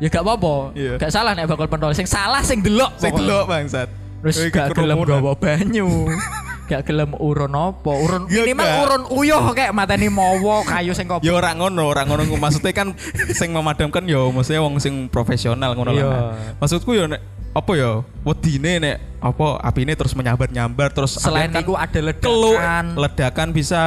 ya 0.00 0.08
gak 0.08 0.24
apa-apa. 0.24 0.72
Iya. 0.72 0.96
Gak 0.96 1.12
salah 1.12 1.36
nek 1.36 1.52
bakal 1.52 1.68
pentol. 1.68 1.92
Sing 1.92 2.08
salah 2.08 2.40
sing 2.40 2.64
delok. 2.64 2.96
Sing 2.96 3.12
delok 3.12 3.44
bangsat. 3.44 3.92
Terus 4.24 4.36
gak 4.48 4.72
gelem 4.72 5.04
gawa 5.04 5.36
banyu. 5.36 6.08
gak 6.72 6.88
gelem 6.88 7.12
urun 7.20 7.52
apa? 7.52 7.92
Urun 7.92 8.24
Ya, 8.32 8.48
minimal 8.48 8.68
urun 8.88 9.02
uyuh 9.20 9.52
kayak 9.52 9.76
mateni 9.76 10.08
mawa 10.08 10.64
kayu 10.64 10.96
sing 10.96 11.04
kopi. 11.12 11.28
Ya 11.28 11.36
ora 11.36 11.52
ngono, 11.52 11.92
ora 11.92 12.08
ngono 12.08 12.24
maksudnya 12.40 12.72
kan 12.72 12.96
sing 13.36 13.52
memadamkan 13.52 14.08
ya 14.08 14.22
maksudnya 14.32 14.64
wong 14.64 14.80
sing 14.80 15.12
profesional 15.12 15.76
ngono 15.76 15.92
Iya. 15.92 16.06
lah. 16.08 16.22
Maksudku 16.56 16.96
ya 16.96 17.04
nek 17.04 17.20
apa 17.50 17.72
ya 17.74 17.92
wedine 18.22 18.72
nek 18.78 18.96
apa 19.18 19.58
apine 19.60 19.92
terus 19.92 20.14
menyambar-nyambar 20.14 20.94
terus 20.94 21.18
Selain 21.18 21.50
itu 21.50 21.74
ada 21.74 21.98
kelu 22.14 22.54
ledakan. 22.54 22.84
ledakan 22.94 23.48
bisa 23.50 23.80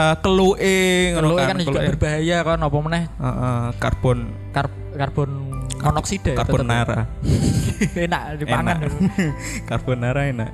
ngono 1.15 1.31
Kalau 1.31 1.37
kan 1.39 1.47
kan 1.47 1.57
juga 1.63 1.79
berbahaya 1.87 2.37
kan 2.43 2.59
apa 2.59 2.77
meneh 2.77 3.03
Heeh, 3.07 3.63
karbon 3.79 4.19
Kar- 4.51 4.81
karbon 4.93 5.31
monoksida 5.79 6.31
ya, 6.31 6.37
karbonara. 6.37 7.07
tetep. 7.07 8.03
enak 8.05 8.21
dipangan 8.37 8.75
Enak. 8.77 8.91
karbonara 9.69 10.21
enak. 10.27 10.51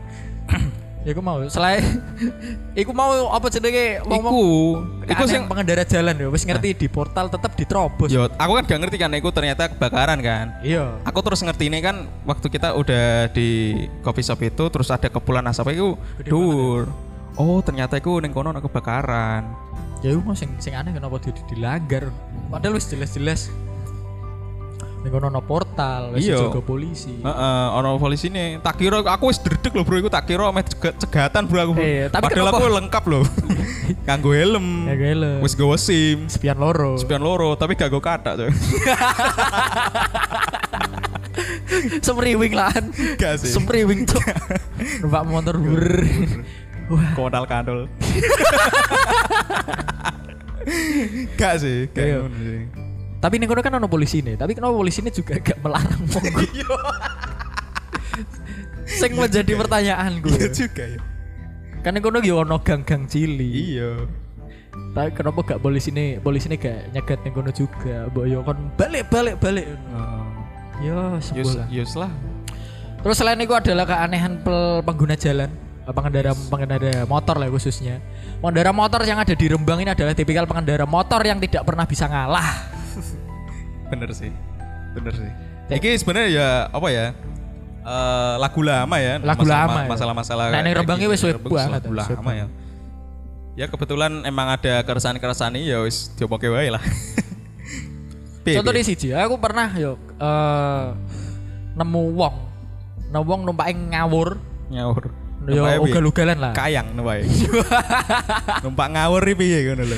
ya 1.10 1.18
aku 1.18 1.26
mau. 1.26 1.42
Selain 1.50 1.82
iku 2.86 2.94
mau 2.94 3.34
apa 3.34 3.50
jenenge? 3.50 3.98
Iku. 3.98 4.06
Wong-wong 4.06 4.38
iku 5.10 5.24
sing 5.26 5.50
pengendara 5.50 5.82
jalan 5.82 6.14
ya 6.14 6.28
wis 6.30 6.46
ngerti 6.46 6.78
di 6.78 6.88
portal 6.88 7.34
tetap 7.34 7.58
diterobos. 7.58 8.14
Yo 8.14 8.30
aku 8.30 8.52
kan 8.54 8.64
gak 8.70 8.80
ngerti 8.86 8.98
kan 9.02 9.10
iku 9.18 9.34
ternyata 9.34 9.74
kebakaran 9.74 10.22
kan. 10.22 10.54
iya. 10.62 11.02
Aku 11.02 11.26
terus 11.26 11.42
ngerti 11.42 11.74
ini 11.74 11.82
kan 11.82 12.06
waktu 12.30 12.46
kita 12.46 12.78
udah 12.78 13.34
di 13.34 13.74
coffee 14.06 14.22
shop 14.22 14.46
itu 14.46 14.70
terus 14.70 14.94
ada 14.94 15.10
kepulan 15.10 15.42
asap 15.50 15.74
Gede 15.74 16.30
dur. 16.30 16.86
Oh 17.34 17.58
ternyata 17.66 17.98
itu 17.98 18.22
neng 18.22 18.30
kono 18.30 18.54
kebakaran. 18.54 19.50
ya 20.00 20.16
iku 20.16 20.22
mau 20.24 20.38
sing 20.38 20.54
sing 20.62 20.78
aneh 20.78 20.94
kenapa 20.94 21.18
di- 21.20 21.34
dilanggar. 21.50 22.14
Padahal 22.54 22.78
wis 22.78 22.86
jelas-jelas 22.86 23.50
Ning 25.00 25.16
ono 25.16 25.40
portal, 25.40 26.12
wis 26.12 26.28
Iya. 26.28 26.44
jaga 26.44 26.60
polisi. 26.60 27.24
Heeh, 27.24 27.66
ono 27.72 27.96
polisi 27.96 28.28
ini. 28.28 28.60
Tak 28.60 28.76
kira 28.76 29.00
aku 29.00 29.32
wis 29.32 29.40
dredeg 29.40 29.72
loh 29.72 29.82
bro, 29.82 29.96
iku 29.98 30.08
tak 30.08 30.28
kira 30.28 30.52
meh 30.52 30.60
cega- 30.62 30.92
cegatan 30.94 31.48
bro 31.48 31.60
aku. 31.62 31.72
Iya, 31.78 32.12
tapi 32.12 32.28
Padahal 32.28 32.52
aku 32.52 32.68
lengkap 32.68 33.04
loh. 33.08 33.24
Kanggo 34.08 34.36
helm. 34.36 34.86
Ya 34.86 34.96
gele. 34.96 35.40
Wis 35.40 35.56
gawa 35.56 35.80
SIM. 35.80 36.28
Spion 36.28 36.60
loro. 36.60 36.94
Spion 36.96 37.24
loro 37.24 37.56
tapi 37.56 37.74
gak 37.74 37.88
go 37.88 37.98
katak 37.98 38.36
tuh. 38.38 38.52
Semriwing 42.02 42.52
lan. 42.52 42.92
Gak 43.16 43.40
sih. 43.40 43.50
Semriwing 43.50 44.04
cuk. 44.04 44.20
Numpak 45.02 45.24
motor 45.24 45.56
ber. 45.56 46.04
Wah, 46.90 47.08
Kodal 47.14 47.46
kandol. 47.46 47.88
gak 51.34 51.56
sih, 51.58 51.88
gak 51.88 52.04
Iya. 52.04 52.20
sih. 52.28 52.89
Tapi 53.20 53.36
ning 53.36 53.48
kono 53.48 53.60
kan 53.60 53.76
ono 53.76 53.86
polisi 53.86 54.24
nih, 54.24 54.36
tapi 54.36 54.56
kenapa 54.56 54.72
polisi 54.72 55.04
ini 55.04 55.12
juga 55.12 55.36
gak 55.38 55.60
melarang 55.60 56.04
monggo? 56.12 56.76
Sing 58.88 59.12
menjadi 59.14 59.54
pertanyaan 59.54 60.24
gue. 60.24 60.34
Iya 60.34 60.50
juga 60.50 60.84
ya. 60.88 61.00
Kan 61.80 61.96
ning 61.96 62.04
kono 62.04 62.20
yo 62.20 62.42
ono 62.42 62.58
gang-gang 62.60 63.06
cili. 63.06 63.76
Iya. 63.76 64.08
Tapi 64.96 65.10
kenapa 65.14 65.40
gak 65.46 65.60
polisi 65.60 65.92
ini 65.92 66.18
polisi 66.18 66.48
ini 66.48 66.56
gak 66.56 66.96
nyegat 66.96 67.20
ning 67.22 67.34
kono 67.36 67.52
juga? 67.52 68.08
Mbok 68.10 68.26
yo 68.26 68.40
kon 68.42 68.72
balik 68.76 69.12
balik 69.12 69.36
balik. 69.38 69.68
Yo 70.80 71.20
Yus, 71.20 71.28
sebulan. 71.28 71.68
yus 71.70 71.94
lah. 72.00 72.12
Terus 73.00 73.16
selain 73.16 73.40
itu 73.40 73.52
adalah 73.52 73.84
keanehan 73.84 74.40
pel- 74.40 74.80
pengguna 74.84 75.16
jalan, 75.16 75.52
pengendara 75.88 76.32
pengendara 76.48 77.04
motor 77.04 77.36
lah 77.36 77.48
khususnya. 77.48 78.00
Pengendara 78.40 78.72
motor 78.72 79.04
yang 79.04 79.20
ada 79.20 79.36
di 79.36 79.46
Rembang 79.48 79.80
ini 79.80 79.92
adalah 79.92 80.16
tipikal 80.16 80.48
pengendara 80.48 80.88
motor 80.88 81.20
yang 81.24 81.40
tidak 81.40 81.68
pernah 81.68 81.84
bisa 81.84 82.08
ngalah. 82.08 82.69
Bener 83.90 84.10
sih. 84.14 84.32
Bener 84.94 85.14
sih. 85.14 85.32
Iki 85.70 85.90
sebenarnya 86.02 86.30
ya 86.30 86.50
apa 86.70 86.88
ya? 86.90 87.08
eh, 87.80 88.34
lagu 88.38 88.62
lama 88.62 88.96
ya. 88.98 89.18
Lagu 89.22 89.46
Masalah- 89.46 89.66
lama 89.66 89.80
ya. 89.82 89.88
Masalah-masalah. 89.90 90.46
Nah, 90.54 90.62
Rembangnya 90.62 91.08
gitu. 91.10 91.14
wis 91.14 91.20
suwe 91.22 91.34
Rembang 91.38 91.52
banget, 91.54 91.82
lagu 91.90 92.06
suwe 92.06 92.18
lama 92.22 92.32
ya. 92.34 92.46
Ya 93.58 93.66
kebetulan 93.68 94.24
emang 94.24 94.48
ada 94.50 94.82
keresahan-keresahan 94.84 95.52
ini 95.58 95.68
ya 95.74 95.84
wis 95.84 96.14
diomoke 96.16 96.48
wae 96.48 96.70
lah. 96.70 96.80
Contoh 98.50 98.74
di 98.74 98.82
siji, 98.82 99.14
aku 99.14 99.38
pernah 99.38 99.70
yo 99.78 99.94
eh, 100.18 100.86
nemu 101.78 102.04
wong, 102.18 102.36
nemu 103.14 103.26
wong 103.26 103.42
numpak 103.46 103.70
ngawur, 103.70 104.42
nyawur. 104.74 105.14
yo 105.46 105.64
ugal-ugalan 105.86 106.38
lah, 106.40 106.52
Kayang 106.58 106.98
numpak. 106.98 107.30
Numpak 108.66 108.88
ngawur 108.90 109.22
iki 109.30 109.36
piye 109.38 109.60
ngono 109.70 109.86
lho. 109.86 109.98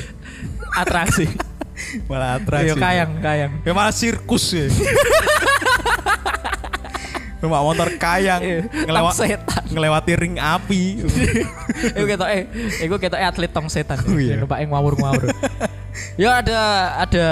atraksi. 0.75 1.25
Malah 2.09 2.39
atraksi. 2.39 2.69
Yo 2.71 2.75
kayang, 2.77 3.11
kayang. 3.19 3.51
Ya 3.63 3.71
malah 3.73 3.93
sirkus 3.93 4.45
ya. 4.53 4.65
Numpak 7.41 7.61
motor 7.65 7.89
kayang 7.97 8.41
Iya, 8.45 8.59
ngelewat 8.69 9.17
ngelewati 9.73 10.13
ring 10.13 10.37
api. 10.37 11.01
Iku 11.97 12.05
ketok 12.05 12.29
eh, 12.29 12.45
iku 12.85 12.95
ketok 13.01 13.17
atlет 13.17 13.49
tong 13.49 13.65
setan. 13.65 13.97
Oh, 14.05 14.13
iya. 14.13 14.37
Numpak 14.37 14.61
ngawur-ngawur. 14.61 15.33
ya 16.15 16.39
ada 16.39 16.59
ada 17.01 17.27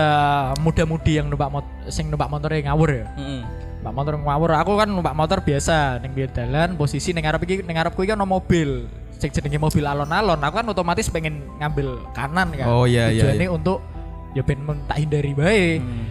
muda-mudi 0.59 1.21
yang 1.21 1.29
numpak 1.29 1.53
mot 1.53 1.63
sing 1.93 2.09
numpak 2.09 2.25
motornya 2.25 2.73
ngawur 2.73 2.89
ya. 2.89 3.05
Heeh. 3.21 3.45
Numpak 3.79 3.93
motor 3.93 4.13
ngawur. 4.17 4.49
Aku 4.57 4.71
kan 4.81 4.89
numpak 4.89 5.13
motor 5.13 5.45
biasa 5.45 6.01
ning 6.01 6.17
pinggir 6.17 6.33
dalan, 6.33 6.73
posisi 6.73 7.13
ning 7.13 7.29
ngarep 7.29 7.45
iki 7.45 7.61
ning 7.61 7.77
ngarepku 7.77 8.01
iki 8.01 8.17
ono 8.17 8.25
mobil. 8.25 8.89
sing 9.19 9.35
jenenge 9.35 9.59
mobil 9.59 9.83
alon-alon 9.83 10.39
aku 10.39 10.63
kan 10.63 10.67
otomatis 10.71 11.11
pengen 11.11 11.43
ngambil 11.59 11.99
kanan 12.15 12.55
kan 12.55 12.71
Oh, 12.71 12.87
iya, 12.87 13.11
iya, 13.11 13.27
Tujuannya 13.27 13.47
untuk 13.51 13.83
ya 14.31 14.41
ben 14.41 14.59
meng- 14.59 14.85
tak 14.85 14.97
hindari 14.97 15.31
bae 15.31 15.77
Hmm. 15.77 16.05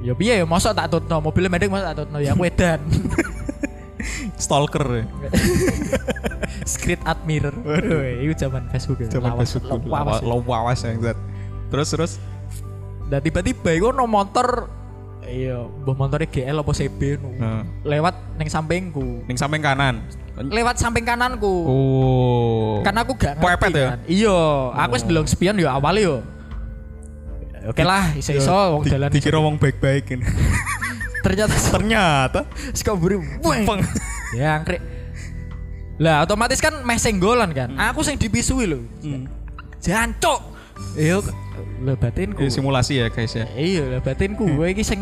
ya 0.00 0.12
piye 0.12 0.34
ya 0.38 0.44
mosok 0.44 0.72
tak 0.72 0.88
tutno 0.88 1.20
mobilnya 1.20 1.48
medek 1.48 1.68
mosok 1.68 1.86
tak 1.86 1.98
tutno 2.00 2.18
ya 2.18 2.32
aku 2.32 2.42
edan 2.44 2.80
Stalker. 4.34 4.82
ya. 4.92 5.04
Street 6.64 6.98
admirer 7.04 7.54
waduh 7.56 8.02
itu 8.18 8.34
zaman 8.36 8.66
Facebook 8.68 8.98
ya 9.00 9.08
Zaman 9.08 9.30
Lawas- 9.32 9.54
Facebook 9.54 9.82
lawas 9.84 10.18
ya. 10.18 10.26
Lawas 10.26 10.78
yang 10.80 10.98
zat. 11.00 11.18
Terus 11.68 11.88
terus 11.88 12.12
dan 13.06 13.20
tiba-tiba 13.20 13.70
iku 13.72 13.86
ono 13.88 14.04
motor 14.04 14.66
iya 15.22 15.54
mbah 15.60 15.94
motornya 15.94 16.26
GL 16.26 16.56
apa 16.56 16.72
CB 16.72 17.00
nu 17.16 17.30
Heeh. 17.32 17.62
lewat 17.86 18.14
neng 18.34 18.48
sampingku 18.48 19.22
ning 19.22 19.36
samping 19.36 19.60
kanan. 19.60 20.02
lewat 20.34 20.74
samping 20.76 21.04
kananku 21.04 21.46
Oh. 21.62 22.80
karena 22.80 23.04
aku 23.04 23.12
gak 23.14 23.36
ngerti 23.36 23.46
Pepet 23.54 23.70
ya? 23.70 23.86
kan. 23.86 23.98
Iya, 24.08 24.38
aku 24.74 24.92
wis 24.92 25.04
delok 25.04 25.26
spion 25.28 25.54
ya 25.56 25.70
awalnya 25.70 26.02
yo. 26.02 26.16
Oke 27.62 27.82
lah, 27.86 28.10
iso-iso 28.18 28.50
wong 28.50 28.82
Di- 28.82 28.90
dalan. 28.90 29.08
Dikira 29.12 29.38
wong 29.38 29.54
baik-baik 29.54 30.18
ini. 30.18 30.24
Ternyata 31.22 31.54
Ternyata 31.78 32.40
suka 32.74 32.92
buri. 32.98 33.22
Ya 34.34 34.58
angkrik. 34.58 34.82
Lah 36.02 36.26
otomatis 36.26 36.58
kan 36.58 36.74
meh 36.82 36.98
senggolan 36.98 37.54
kan. 37.54 37.70
Aku 37.92 38.02
sing 38.02 38.18
dipisui 38.18 38.66
lho. 38.66 38.82
Hmm. 39.04 39.30
Jancuk. 39.78 40.40
Iya, 40.98 41.22
lho 41.78 41.94
batinku. 41.94 42.42
Ini 42.42 42.50
simulasi 42.50 42.98
ya 42.98 43.06
guys 43.06 43.30
ya. 43.38 43.46
Iya, 43.54 43.98
lah 43.98 44.00
batinku 44.02 44.42
gue 44.42 44.74
iki 44.74 44.82
sing 44.82 44.98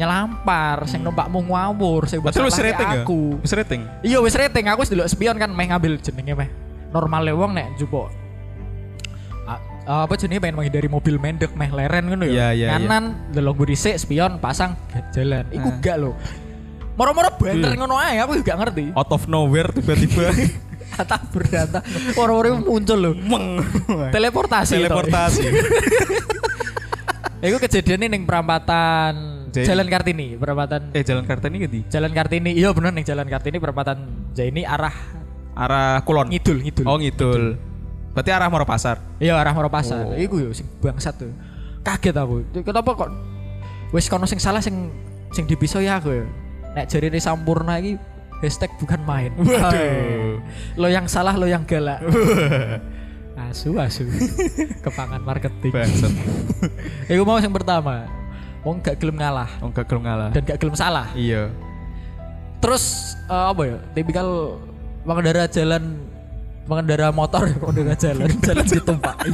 nyelampar, 0.00 0.88
sing 0.88 1.04
numpakmu 1.04 1.44
ngawur, 1.52 2.08
sing 2.08 2.24
Berarti 2.24 2.40
wis 2.40 2.56
rating 2.56 2.88
ya? 2.88 3.04
aku. 3.04 3.36
Wis 3.44 3.52
rating. 3.52 3.84
Iya 4.00 4.18
wis 4.24 4.32
rating 4.32 4.64
aku 4.72 4.88
wis 4.88 4.90
delok 4.90 5.08
spion 5.12 5.36
kan 5.36 5.52
meh 5.52 5.68
ngambil 5.68 6.00
jenenge 6.00 6.32
meh. 6.32 6.48
Normal 6.96 7.28
wong 7.36 7.52
nek 7.52 7.76
njupuk 7.76 8.21
A- 9.82 10.06
apa 10.06 10.14
jenenge 10.14 10.38
pengen 10.40 10.56
menghindari 10.56 10.86
mobil 10.86 11.16
mendek 11.16 11.52
meh 11.52 11.66
leren 11.68 12.06
Iya, 12.22 12.22
ya. 12.22 12.48
iya, 12.52 12.68
Kanan 12.72 13.04
delok 13.30 13.58
gue 13.58 13.74
dhisik 13.74 13.98
spion 13.98 14.38
pasang 14.38 14.78
jalan. 15.10 15.42
Iku 15.48 15.68
Ah. 15.68 15.74
gak 15.78 15.96
lho. 15.98 16.12
Moro-moro 16.92 17.34
banter 17.34 17.66
Iya. 17.66 17.78
ngono 17.78 17.96
ae 17.96 18.16
aku 18.16 18.38
juga 18.38 18.54
ngerti. 18.54 18.92
Out 18.92 19.10
of 19.10 19.26
nowhere 19.26 19.70
tiba-tiba 19.70 20.30
Tak 21.02 21.32
berdata. 21.32 21.80
Moro-moro 22.12 22.62
muncul 22.62 22.98
lho. 23.00 23.12
meng. 23.16 23.58
Teleportasi. 24.10 24.76
Teleportasi. 24.78 25.44
Iku 27.42 27.58
kejadiannya 27.58 28.06
ning 28.08 28.22
perempatan 28.22 29.12
Jadi- 29.50 29.66
Jalan 29.66 29.84
Kartini, 29.84 30.38
perempatan 30.38 30.94
eh 30.94 31.02
Jalan 31.02 31.26
Kartini 31.26 31.56
gitu. 31.60 31.82
Jalan 31.90 32.12
Kartini. 32.12 32.54
Iya 32.54 32.70
bener 32.70 32.92
ning 32.92 33.02
Jalan 33.02 33.26
Kartini 33.26 33.58
perempatan 33.58 33.98
Jaini 34.30 34.62
arah 34.62 34.94
Arah 35.52 36.00
Kulon. 36.02 36.30
ngidul 36.30 36.62
ngidul. 36.62 36.84
Oh 36.86 36.96
ngidul. 36.96 37.58
Berarti 38.12 38.30
arah 38.32 38.48
Moro 38.52 38.68
Pasar. 38.68 39.00
Iya 39.16 39.40
arah 39.40 39.52
Moro 39.56 39.72
Pasar. 39.72 40.04
Oh. 40.04 40.16
Iku 40.16 40.40
yo 40.40 40.50
sing 40.52 40.68
bangsat 40.84 41.16
tuh. 41.16 41.32
Kaget 41.80 42.16
aku. 42.16 42.44
Kenapa 42.60 42.90
kok 42.94 43.10
wis 43.92 44.08
kono 44.08 44.28
sing 44.28 44.40
salah 44.40 44.60
sing 44.60 44.92
sing 45.32 45.48
dipisah 45.48 45.80
ya 45.80 45.96
aku 45.96 46.12
ya. 46.12 46.24
Nek 46.76 46.88
jarine 46.92 47.18
sampurna 47.20 47.80
iki 47.80 47.96
hashtag 48.44 48.70
bukan 48.76 49.00
main. 49.08 49.32
Waduh. 49.40 50.40
Lo 50.80 50.88
yang 50.92 51.08
salah 51.08 51.32
lo 51.36 51.48
yang 51.48 51.64
galak. 51.64 52.04
asu 53.48 53.72
asu. 53.80 54.04
Kepangan 54.84 55.24
marketing. 55.24 55.72
Bangsat. 55.72 56.12
Iku 57.12 57.24
mau 57.24 57.40
yang 57.40 57.52
pertama. 57.52 58.04
Wong 58.62 58.78
gak 58.78 59.02
gelem 59.02 59.18
ngalah 59.18 59.50
Oh 59.58 59.74
enggak 59.74 59.90
gelem 59.90 60.06
ngalah. 60.06 60.30
dan 60.30 60.46
gak 60.46 60.58
gelem 60.62 60.76
salah. 60.78 61.10
Iya. 61.18 61.50
Terus 62.62 63.16
eh, 63.26 63.46
apa 63.50 63.62
ya? 63.66 63.76
Tipikal 63.96 64.60
pengendara 65.02 65.50
jalan 65.50 65.98
pengendara 66.62 67.10
motor 67.10 67.48
pengendara 67.52 67.94
jalan 68.04 68.30
jalan 68.38 68.64
ditumpaki. 68.64 69.30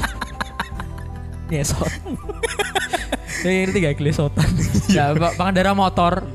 Ngesot. 1.48 1.88
Ya 3.38 3.54
ini 3.54 3.70
tiga 3.70 3.94
gelesotan. 3.94 4.50
ya 4.90 5.14
pak- 5.14 5.38
pengendara 5.38 5.70
motor 5.70 6.26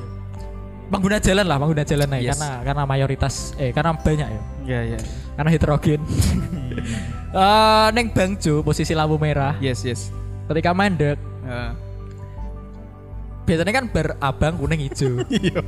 pengguna 0.88 1.20
jalan 1.20 1.44
lah 1.44 1.60
pengguna 1.60 1.84
jalan 1.84 2.08
aja 2.16 2.32
Yes. 2.32 2.40
karena 2.40 2.50
karena 2.64 2.84
mayoritas 2.88 3.34
eh 3.58 3.76
karena 3.76 3.92
banyak 3.92 4.24
ya 4.24 4.42
Iya 4.64 4.80
iya. 4.88 5.00
karena 5.36 5.50
heterogen. 5.52 6.00
Eh 7.34 7.88
neng 7.92 8.08
Bangjo 8.14 8.62
posisi 8.62 8.94
lampu 8.94 9.20
merah 9.20 9.60
Yes 9.60 9.84
yes. 9.84 10.16
ketika 10.48 10.72
mandek 10.72 11.20
Heeh. 11.44 11.72
biasanya 13.44 13.74
kan 13.74 13.86
ber 13.92 14.16
abang 14.22 14.56
kuning 14.56 14.88
hijau 14.88 15.28
Iya. 15.28 15.60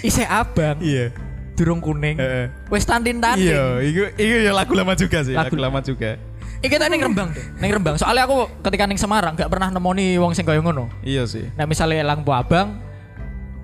isih 0.00 0.30
abang 0.30 0.78
Iya. 0.78 1.10
Durung 1.52 1.78
kuning 1.78 2.16
Heeh. 2.16 2.46
wes 2.68 2.82
tandin 2.82 3.20
tandin 3.20 3.44
Iya, 3.44 3.64
itu 3.80 4.00
itu 4.16 4.34
ya 4.42 4.52
lagu 4.52 4.72
lama 4.72 4.92
juga 4.92 5.20
sih, 5.20 5.32
lagu, 5.32 5.52
Lagu- 5.52 5.62
lama 5.62 5.80
juga. 5.80 6.16
Iki 6.58 6.78
tak 6.78 6.88
ning 6.88 7.02
Rembang 7.02 7.28
deh. 7.28 7.42
Ning 7.58 7.74
Rembang. 7.74 7.98
Soalnya 7.98 8.22
aku 8.22 8.46
ketika 8.62 8.86
ning 8.86 8.94
Semarang 8.94 9.34
gak 9.34 9.50
pernah 9.50 9.66
nemoni 9.68 10.14
wong 10.14 10.30
sing 10.30 10.46
kaya 10.46 10.62
ngono. 10.62 10.86
Iya 11.02 11.26
sih. 11.26 11.50
Nah 11.52 11.66
misalnya 11.66 12.06
lampu 12.06 12.30
abang 12.30 12.78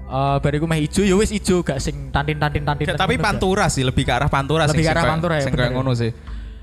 eh 0.05 0.37
bariku 0.41 0.65
meh 0.65 0.81
ijo 0.81 1.05
ya 1.05 1.15
wis 1.15 1.31
ijo 1.31 1.63
gak 1.63 1.79
sing 1.79 2.11
tantin-tantin-tantin. 2.11 2.91
Tapi 2.91 3.15
ngono, 3.15 3.15
gak. 3.15 3.23
pantura 3.23 3.67
sih, 3.69 3.87
lebih 3.87 4.03
ke 4.03 4.11
arah 4.11 4.27
pantura 4.27 4.67
Lebih 4.67 4.75
sih. 4.75 4.83
ke 4.83 4.91
arah 4.91 5.01
sing 5.01 5.13
pantura 5.13 5.35
ya, 5.37 5.45
Sing 5.47 5.53
kayak 5.55 5.73
ngono 5.73 5.93
sih. 5.95 6.11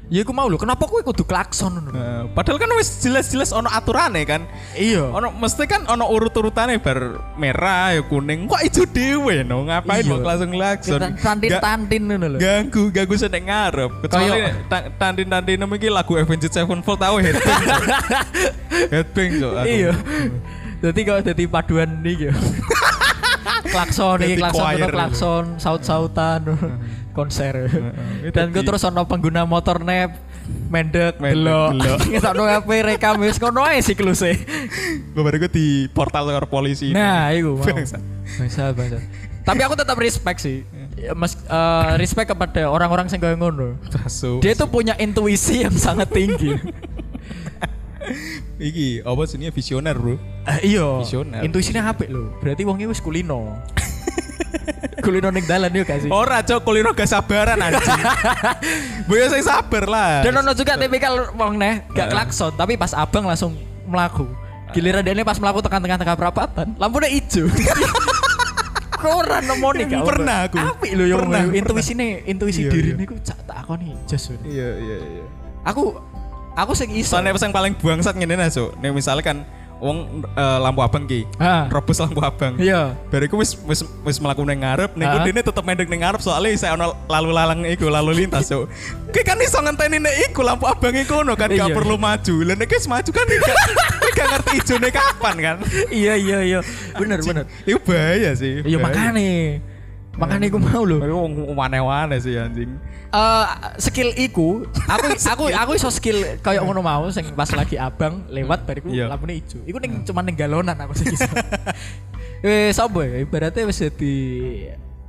Ya 0.05 0.21
aku 0.21 0.31
mau 0.31 0.45
lho, 0.45 0.53
kenapa 0.55 0.85
kowe 0.85 1.01
kudu 1.01 1.25
klakson 1.25 1.81
ngono? 1.81 1.89
Nah, 1.89 2.29
padahal 2.29 2.61
kan 2.61 2.69
wis 2.77 3.01
jelas-jelas 3.01 3.49
ono 3.49 3.65
aturane 3.67 4.21
kan. 4.21 4.45
Iya. 4.71 5.09
Ono 5.09 5.33
mesti 5.33 5.65
kan 5.65 5.81
ono 5.85 6.05
urut-urutane 6.05 6.77
bar 6.77 7.17
merah 7.33 7.89
ya 7.89 8.05
kuning. 8.05 8.45
Kok 8.45 8.61
ijo 8.61 8.85
dhewe 8.85 9.41
no? 9.41 9.65
Ngapain 9.65 10.05
Iya. 10.05 10.13
mau 10.13 10.21
langsung 10.21 10.53
klakson? 10.53 11.01
Tantin-tantin 11.17 12.01
ngono 12.05 12.25
lho. 12.27 12.37
ganggu 12.37 12.93
ganggu 12.93 13.17
seneng 13.17 13.49
ngarep 13.49 13.91
kecuali 13.99 14.29
Kayak- 14.29 14.55
ta- 14.69 14.87
tandin 14.93 15.25
tandin 15.25 15.65
iki 15.65 15.89
lagu 15.89 16.13
Avenged 16.13 16.53
Sevenfold 16.53 17.01
tahu 17.01 17.15
headbang 17.17 17.61
headbang 18.93 19.29
cok 19.41 19.53
aku. 19.59 19.65
Iya. 19.65 19.91
Jadi 20.85 20.99
kalau 21.01 21.21
jadi 21.23 21.43
paduan 21.49 21.89
nih 22.05 22.15
ya. 22.29 22.33
klakson 23.65 24.21
klakson 24.21 24.77
klakson, 24.87 25.43
saut-sautan, 25.57 26.45
konser. 27.15 27.71
Dan 28.35 28.51
gue 28.51 28.61
terus 28.61 28.83
ono 28.83 29.07
pengguna 29.07 29.47
motor 29.47 29.79
nep, 29.79 30.19
mendek, 30.67 31.17
delok. 31.17 31.71
delok. 31.79 31.99
Ngetakno 32.11 32.43
HP 32.43 32.69
rekam 32.83 33.15
wis 33.23 33.39
kono 33.39 33.63
ae 33.63 33.79
sikluse. 33.79 34.35
gue 35.15 35.23
baru 35.23 35.47
gue 35.47 35.51
di 35.51 35.67
portal 35.95 36.27
kantor 36.27 36.51
polisi 36.51 36.91
Nah, 36.91 37.31
itu 37.31 37.55
mau. 37.55 37.63
Bangsa. 37.63 37.97
Bangsa, 38.35 38.63
bangsa. 38.75 38.99
Tapi 39.45 39.61
aku 39.63 39.79
tetap 39.79 39.95
respect 39.95 40.43
sih. 40.43 40.67
Ya, 40.99 41.15
Mas, 41.15 41.37
eh, 41.37 41.91
respect 41.95 42.33
kepada 42.33 42.67
orang-orang 42.67 43.07
yang 43.07 43.21
kayak 43.21 43.37
ngono. 43.39 43.79
Dia 44.43 44.53
tuh 44.57 44.67
punya 44.67 44.97
intuisi 44.99 45.63
yang 45.63 45.75
sangat 45.75 46.11
tinggi. 46.11 46.51
iki 48.55 49.01
apa 49.01 49.21
sini 49.25 49.49
visioner 49.49 49.97
bro 49.97 50.15
Eh, 50.45 50.77
iya. 50.77 51.01
Visioner. 51.01 51.41
Intuisinya 51.41 51.89
apik 51.89 52.05
lho. 52.05 52.29
Berarti 52.37 52.61
wongnya 52.69 52.85
wis 52.85 53.01
kulino. 53.01 53.57
kulino 55.05 55.29
ning 55.29 55.45
dalan 55.45 55.69
yo 55.69 55.83
gak 55.83 56.01
sih? 56.01 56.09
ora 56.09 56.41
cok 56.41 56.61
kulino 56.61 56.91
gak 56.91 57.05
sabaran 57.05 57.59
anjing 57.59 57.85
boyo 59.07 59.29
saya 59.29 59.43
sabar 59.43 59.85
lah 59.85 60.11
Dan 60.25 60.33
ono 60.35 60.51
juga 60.51 60.73
tipikal 60.75 61.29
wong 61.33 61.55
neh 61.55 61.85
gak 61.93 62.09
klakson 62.09 62.51
tapi 62.53 62.75
pas 62.75 62.91
abang 62.91 63.25
langsung 63.25 63.53
melaku. 63.85 64.25
Giliran 64.73 65.05
dia 65.05 65.21
pas 65.21 65.37
melaku 65.37 65.61
tekan 65.61 65.79
tengah-tengah 65.79 66.17
perapatan, 66.17 66.75
lampunya 66.75 67.07
hijau. 67.07 67.47
Kok 68.99 69.13
ora 69.21 69.37
nemoni 69.39 69.85
gak? 69.85 70.01
Pernah 70.03 70.37
aku. 70.49 70.57
Apik 70.57 70.91
lho 70.97 71.05
yo 71.05 71.15
Pernah, 71.21 71.41
intuisine 71.53 72.25
intuisi 72.25 72.65
Iya, 72.65 72.71
diri 72.73 72.89
iya. 72.91 72.97
niku 72.97 73.15
cak 73.21 73.45
tak 73.45 73.57
akoni 73.61 73.93
jos. 74.09 74.33
weh. 74.33 74.39
iya 74.49 74.69
iya 74.75 74.97
iya 74.99 75.25
Aku 75.63 75.95
aku 76.57 76.71
sing 76.73 76.89
iso. 76.91 77.13
soalnya 77.13 77.37
paling 77.37 77.77
bangsat 77.77 78.17
ngene 78.17 78.35
nah 78.35 78.49
cok 78.49 78.81
nih 78.81 78.89
misalnya 78.89 79.23
kan 79.23 79.37
wong 79.75 79.97
eh, 80.23 80.59
lampu 80.63 80.79
abang 80.79 81.03
ki 81.03 81.27
robos 81.67 81.99
lampu 81.99 82.23
abang 82.23 82.55
Iya. 82.55 82.95
Bariku 83.11 83.35
wis 83.37 83.59
wis 83.63 83.83
wis 84.01 84.17
mlaku 84.17 84.41
ning 84.41 84.63
ngarep, 84.63 84.95
Ah. 84.95 85.21
dene 85.21 85.43
tetep 85.43 85.61
mendek 85.61 85.91
ning 85.91 85.99
ngarep 85.99 86.19
soalnya 86.19 86.55
saya 86.55 86.73
ono 86.73 86.95
lalu 87.05 87.29
lalang 87.29 87.59
iku 87.67 87.91
lalu 87.91 88.23
lintas 88.23 88.47
so. 88.47 88.65
Ki 89.11 89.21
kan 89.21 89.35
iso 89.37 89.59
ngenteni 89.59 89.99
nek 89.99 90.31
iku 90.31 90.41
lampu 90.41 90.63
abang 90.65 90.95
iku 90.95 91.21
ono 91.21 91.35
kan 91.35 91.51
gak 91.51 91.67
Iya. 91.67 91.75
perlu 91.75 91.95
maju. 91.95 92.35
Lah 92.41 92.55
nek 92.55 92.71
wis 92.71 92.87
maju 92.87 93.09
kan 93.11 93.25
gak 93.27 93.57
gak 94.15 94.27
ngerti 94.31 94.51
ijone 94.63 94.89
kapan 94.89 95.35
kan. 95.37 95.55
Iya 95.91 96.13
iya 96.15 96.37
iya. 96.41 96.59
Bener 96.95 97.19
bener. 97.19 97.43
Iku 97.63 97.79
bahaya 97.83 98.31
sih. 98.33 98.63
Iya 98.63 98.79
makane. 98.79 99.59
Makane 100.15 100.47
aku 100.47 100.57
mau 100.57 100.83
lho. 100.83 100.97
Tapi 100.97 101.11
wong 101.11 101.31
wane-wane 101.51 102.15
sih 102.17 102.35
anjing. 102.35 102.71
Eh 103.11 103.45
skill 103.77 104.15
iku 104.15 104.63
aku 104.85 105.05
aku 105.33 105.43
aku 105.49 105.71
iso 105.75 105.91
skill 105.91 106.39
kayak 106.39 106.63
ngono 106.63 106.79
mau 106.79 107.07
sing 107.09 107.27
pas 107.31 107.47
lagi 107.51 107.75
abang 107.75 108.23
lewat 108.27 108.63
bariku 108.63 108.87
Iya. 108.87 109.11
lampune 109.11 109.39
ijo. 109.39 109.59
Iku 109.63 109.77
ning 109.77 110.03
cuman 110.03 110.23
ning 110.23 110.35
galonan 110.35 110.75
aku 110.75 110.95
sing 110.95 111.11
iso. 111.11 111.27
Wis 112.45 112.77
apa 112.77 112.99
ya 113.01 113.15
ibaratnya 113.19 113.65
wis 113.65 113.81
jadi 113.81 114.15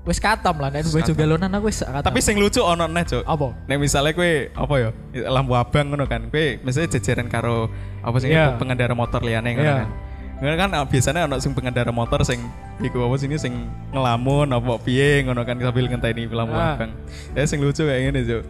wis 0.06 0.16
katam 0.16 0.56
lah 0.56 0.70
nek 0.70 0.86
katam. 0.86 1.12
galonan 1.12 1.50
aku 1.52 1.68
wis 1.68 1.82
katam. 1.82 2.06
Tapi 2.06 2.20
sing 2.22 2.38
lucu 2.38 2.62
ono 2.62 2.86
neh, 2.86 3.02
Cuk. 3.02 3.26
apa? 3.26 3.52
Nek 3.66 3.76
misalnya 3.76 4.14
kue 4.14 4.48
apa 4.54 4.74
ya 4.78 4.88
lampu 5.28 5.52
abang 5.52 5.92
ngono 5.92 6.06
kan, 6.06 6.30
kue 6.30 6.56
misalnya 6.62 6.96
jajaran 6.96 7.26
karo 7.26 7.68
apa 8.00 8.16
sih 8.18 8.30
Iya. 8.30 8.54
pengendara 8.56 8.94
motor 8.94 9.20
liyane 9.20 9.52
ngono 9.52 9.66
Iya. 9.66 9.76
kan. 9.82 9.88
Karena 10.36 10.56
kan 10.60 10.68
ah, 10.76 10.84
biasanya 10.84 11.24
ono 11.24 11.40
sing 11.40 11.56
pengendara 11.56 11.88
motor 11.88 12.20
sing 12.20 12.44
iku 12.84 13.08
apa 13.08 13.16
sini 13.16 13.40
sing 13.40 13.72
ngelamun 13.88 14.52
apa 14.52 14.76
piye 14.84 15.24
ngono 15.24 15.40
kan 15.48 15.56
sambil 15.56 15.88
ngenteni 15.88 16.28
lampu 16.28 16.52
Ah. 16.52 16.76
abang. 16.76 16.92
Ya 17.32 17.48
sing 17.48 17.64
lucu 17.64 17.88
kayak 17.88 18.12
gini, 18.12 18.20
Cuk. 18.20 18.42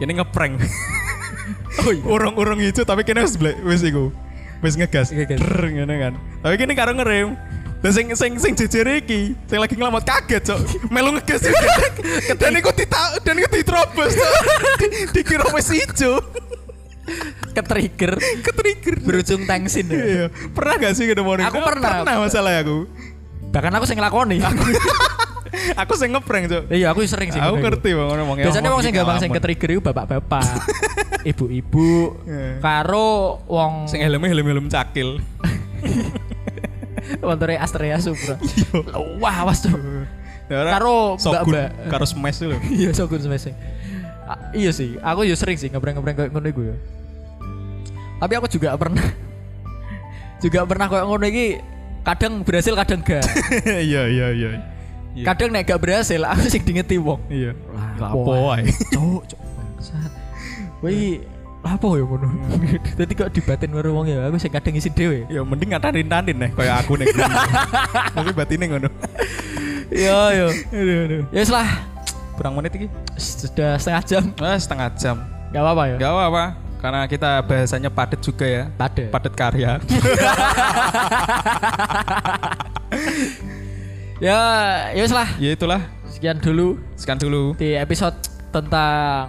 Ini 0.00 0.12
ngeprank. 0.20 0.54
Oh 1.84 1.92
iya. 1.92 2.00
Urung-urung 2.02 2.58
hijau 2.58 2.82
tapi 2.82 3.04
kene 3.04 3.28
wis 3.28 3.36
wis 3.38 3.82
iku. 3.84 4.08
Wis 4.64 4.74
ngegas. 4.74 5.12
Ngegas. 5.12 5.36
Drr, 5.36 5.68
ngene 5.68 5.94
kan. 6.00 6.12
Tapi 6.40 6.54
kene 6.56 6.72
karo 6.72 6.96
ngerem. 6.96 7.36
Dan 7.84 7.92
sing 7.92 8.08
sing 8.16 8.32
sing 8.40 8.56
jejer 8.56 8.88
iki, 8.88 9.36
sing 9.44 9.60
lagi 9.60 9.76
ngelamat 9.76 10.00
kaget, 10.02 10.42
Cok. 10.48 10.88
Melu 10.88 11.12
ngegas 11.12 11.44
dan 12.40 12.56
iku 12.56 12.72
dita 12.72 13.20
dan 13.20 13.36
iku 13.36 13.52
diterobos, 13.52 14.16
Cok. 14.16 14.32
Di, 14.80 14.86
dikira 15.20 15.44
wis 15.52 15.68
ijo. 15.70 16.24
Ke-trigger 17.52 18.18
Ketrigger. 18.42 18.94
berujung 19.00 19.42
tengsin. 19.44 19.86
ya. 19.86 19.96
Iya. 19.96 20.26
Pernah 20.50 20.74
gak 20.76 20.92
sih 20.92 21.06
ketemu 21.06 21.28
orang? 21.30 21.46
Aku 21.46 21.58
pernah. 21.60 22.02
Pernah 22.02 22.16
masalah 22.20 22.52
aku. 22.58 22.78
Bahkan 23.48 23.72
aku 23.72 23.84
sing 23.84 23.96
nglakoni. 23.96 24.38
Aku 25.78 25.94
sing 26.00 26.10
ngeprank, 26.12 26.44
Cok. 26.46 26.62
Iya, 26.68 26.92
aku 26.92 27.00
sering 27.04 27.30
sih. 27.30 27.40
Aku 27.40 27.56
ngerti 27.56 27.90
bang 27.90 28.06
ngomong. 28.12 28.36
Biasanya 28.36 28.68
wong 28.68 28.82
sing 28.82 28.92
gampang 28.92 29.18
sing 29.18 29.30
ke-trigger 29.30 29.70
iku 29.72 29.82
bapak-bapak, 29.82 30.44
ibu-ibu, 31.30 32.18
Iya. 32.22 32.60
karo 32.60 33.40
wong 33.46 33.86
sing 33.86 34.02
helmnya 34.02 34.28
helm 34.28 34.46
helm 34.46 34.66
cakil. 34.68 35.16
montore 37.22 37.56
Astrea 37.56 37.96
Supra. 37.98 38.36
Wah, 39.16 39.46
awas 39.46 39.62
tuh. 39.62 39.72
Karo 40.46 41.14
Sogun, 41.16 41.54
mbak-mbak. 41.54 41.90
karo 41.90 42.04
smash 42.04 42.38
lho. 42.40 42.58
Iya, 42.68 42.90
sogun 42.92 43.18
semese. 43.18 43.50
Ah, 44.26 44.50
iya 44.52 44.70
sih, 44.70 44.98
aku 44.98 45.22
yo 45.22 45.34
sering 45.34 45.54
sih 45.54 45.70
ngebreng-ngebreng 45.70 46.14
kayak 46.16 46.30
ngono 46.30 46.46
iku 46.46 46.62
ya. 46.64 46.76
Tapi 48.16 48.32
aku 48.36 48.46
juga 48.48 48.72
pernah 48.74 49.04
juga 50.36 50.60
pernah 50.68 50.86
kayak 50.88 51.04
ngono 51.04 51.26
iki 51.26 51.46
kadang 52.02 52.44
berhasil 52.44 52.72
kadang 52.76 53.00
gak. 53.02 53.24
Iya 53.88 54.02
iya 54.06 54.26
iya. 54.32 54.50
Iya. 55.16 55.24
Kadang 55.24 55.48
nek 55.50 55.64
gak 55.64 55.80
berhasil 55.80 56.20
aku 56.22 56.46
sing 56.46 56.62
dingeti 56.62 57.00
wong. 57.00 57.20
Iya. 57.28 57.56
Lapo 57.96 58.52
wae. 58.52 58.68
Cuk, 58.94 59.24
cuk. 59.26 59.40
bangsat. 59.40 60.12
Wih, 60.84 61.24
apa 61.64 61.86
ya 61.96 62.04
ngono? 62.04 62.28
Dadi 63.00 63.12
kok 63.16 63.32
dibatin 63.32 63.72
karo 63.72 63.96
wong 63.96 64.06
ya, 64.06 64.28
aku 64.28 64.36
sing 64.36 64.52
kadang 64.52 64.76
isin 64.76 64.92
dhewe. 64.92 65.24
Ya 65.32 65.40
mending 65.40 65.72
ngatarin 65.72 66.06
tanin 66.06 66.36
nih 66.36 66.50
kayak 66.52 66.84
aku 66.84 67.00
nih. 67.00 67.08
Tapi 68.12 68.30
batinnya 68.36 68.76
ngono. 68.76 68.88
Iya, 69.88 70.18
iya. 70.36 70.46
Aduh 70.52 70.96
aduh. 71.08 71.22
Ya 71.32 71.40
wis 71.40 71.48
lah, 71.48 71.68
Kurang 72.36 72.52
menit 72.60 72.76
iki. 72.76 72.86
sudah 73.16 73.80
setengah 73.80 74.02
jam. 74.04 74.24
Ah, 74.36 74.60
setengah 74.60 74.88
jam. 75.00 75.16
Gak 75.48 75.62
apa-apa 75.64 75.82
ya. 75.88 75.96
Gak 75.96 76.12
apa-apa. 76.12 76.44
Karena 76.76 77.08
kita 77.08 77.40
bahasanya 77.42 77.90
padat 77.90 78.20
juga 78.22 78.46
ya. 78.46 78.64
Padat. 78.76 79.10
Padat 79.10 79.34
karya. 79.34 79.80
Ya, 84.16 84.40
ya 84.96 85.04
lah. 85.12 85.28
ya 85.36 85.52
itulah. 85.52 85.92
Sekian 86.08 86.40
dulu 86.40 86.80
Sekian 86.96 87.20
dulu. 87.20 87.52
di 87.60 87.76
episode 87.76 88.16
tentang 88.48 89.28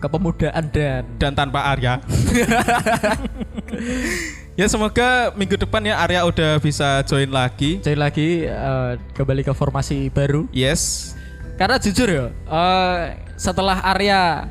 kepemudaan 0.00 0.72
dan 0.72 1.04
Dan 1.20 1.36
tanpa 1.36 1.68
Arya. 1.68 2.00
ya 4.60 4.72
semoga 4.72 5.36
minggu 5.36 5.60
depan 5.60 5.84
ya 5.84 6.00
Arya 6.00 6.24
udah 6.24 6.56
bisa 6.64 7.04
join 7.04 7.28
lagi. 7.28 7.76
jadi 7.84 7.92
lagi 7.92 8.48
eh, 8.48 8.96
kembali 9.12 9.44
ke 9.44 9.52
formasi 9.52 10.08
baru. 10.08 10.48
Yes. 10.48 11.12
Karena 11.60 11.76
jujur 11.76 12.08
ya, 12.08 12.32
eh, 12.32 13.00
setelah 13.36 13.84
Arya 13.84 14.48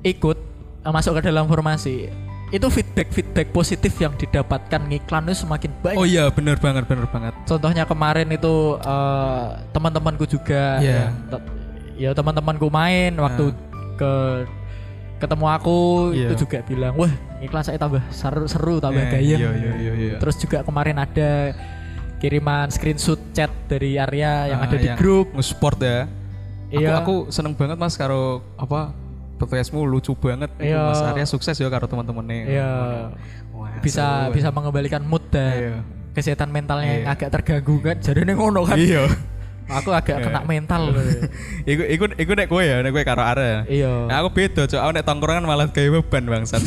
ikut 0.00 0.40
masuk 0.90 1.18
ke 1.18 1.28
dalam 1.28 1.44
formasi, 1.44 2.08
itu 2.48 2.66
feedback 2.68 3.08
feedback 3.10 3.48
positif 3.50 3.92
yang 3.98 4.14
didapatkan 4.14 4.80
ngiklan 4.84 5.28
itu 5.28 5.44
semakin 5.44 5.70
banyak. 5.80 5.98
Oh 6.00 6.08
iya 6.08 6.32
bener 6.32 6.56
banget 6.56 6.88
bener 6.88 7.04
banget. 7.08 7.36
Contohnya 7.44 7.84
kemarin 7.84 8.28
itu 8.28 8.54
eh, 8.78 9.46
teman-temanku 9.70 10.24
juga, 10.24 10.80
Iya. 10.80 10.96
yang 10.96 11.12
te- 11.28 11.46
ya 11.98 12.10
teman-temanku 12.12 12.66
main 12.68 13.12
waktu 13.14 13.52
ke 13.98 14.12
ketemu 15.18 15.46
aku 15.50 15.78
Iya. 16.14 16.30
itu 16.30 16.46
juga 16.46 16.62
bilang, 16.62 16.94
wah 16.94 17.10
iklan 17.42 17.62
saya 17.62 17.76
tambah 17.76 18.00
seru, 18.08 18.46
seru 18.46 18.78
tambah 18.78 19.02
Eh, 19.02 19.10
gayeng. 19.10 19.40
iya, 19.42 19.50
iya, 19.52 19.72
iya, 19.76 19.92
iya. 19.94 20.14
Terus 20.16 20.38
juga 20.38 20.62
kemarin 20.62 20.94
ada 20.96 21.52
kiriman 22.18 22.66
screenshot 22.68 23.18
chat 23.30 23.50
dari 23.66 23.94
Arya 23.94 24.50
yang 24.50 24.60
Ah, 24.62 24.66
ada 24.66 24.76
di 24.76 24.88
grup. 24.94 25.30
nge-sport 25.34 25.78
ya. 25.78 26.06
Iya. 26.68 26.98
Aku, 26.98 27.26
aku 27.26 27.34
seneng 27.34 27.54
banget 27.54 27.76
mas 27.76 27.94
karo 27.94 28.42
apa 28.54 28.92
podcastmu 29.38 29.80
lucu 29.82 30.12
banget. 30.12 30.50
Iya. 30.58 30.82
Mas 30.84 31.00
Arya 31.00 31.24
sukses 31.24 31.54
ya 31.54 31.68
karo 31.68 31.86
teman-temannya. 31.86 32.44
Iya. 32.44 32.70
Wah, 33.50 33.78
bisa 33.80 34.28
seru. 34.28 34.34
bisa 34.34 34.48
mengembalikan 34.50 35.00
mood 35.00 35.22
dan 35.30 35.54
Iya. 35.54 35.76
kesehatan 36.12 36.50
mentalnya 36.50 36.86
yang 36.88 37.02
Iya. 37.06 37.14
agak 37.14 37.28
terganggu 37.32 37.78
kan. 37.80 37.96
Jadi 37.96 38.20
ngono 38.28 38.66
kan. 38.66 38.74
Iya. 38.74 39.06
Aku 39.68 39.92
agak 39.92 40.20
kena 40.20 40.40
Iya. 40.40 40.48
mental. 40.48 40.82
loh. 40.90 41.04
Iku 41.70 41.82
iku 41.84 42.04
iku 42.10 42.32
nek 42.32 42.48
kowe 42.48 42.60
ya, 42.60 42.80
nek 42.80 42.90
kowe 42.90 43.04
karo 43.04 43.20
Arya. 43.20 43.62
Iya. 43.64 44.08
Nah, 44.08 44.16
aku 44.18 44.28
beda, 44.32 44.64
cok. 44.64 44.80
Aku 44.80 44.90
nek 44.92 45.04
tongkrongan 45.04 45.44
malah 45.44 45.68
kayak 45.68 45.92
beban 45.94 46.24
bangsat. 46.24 46.64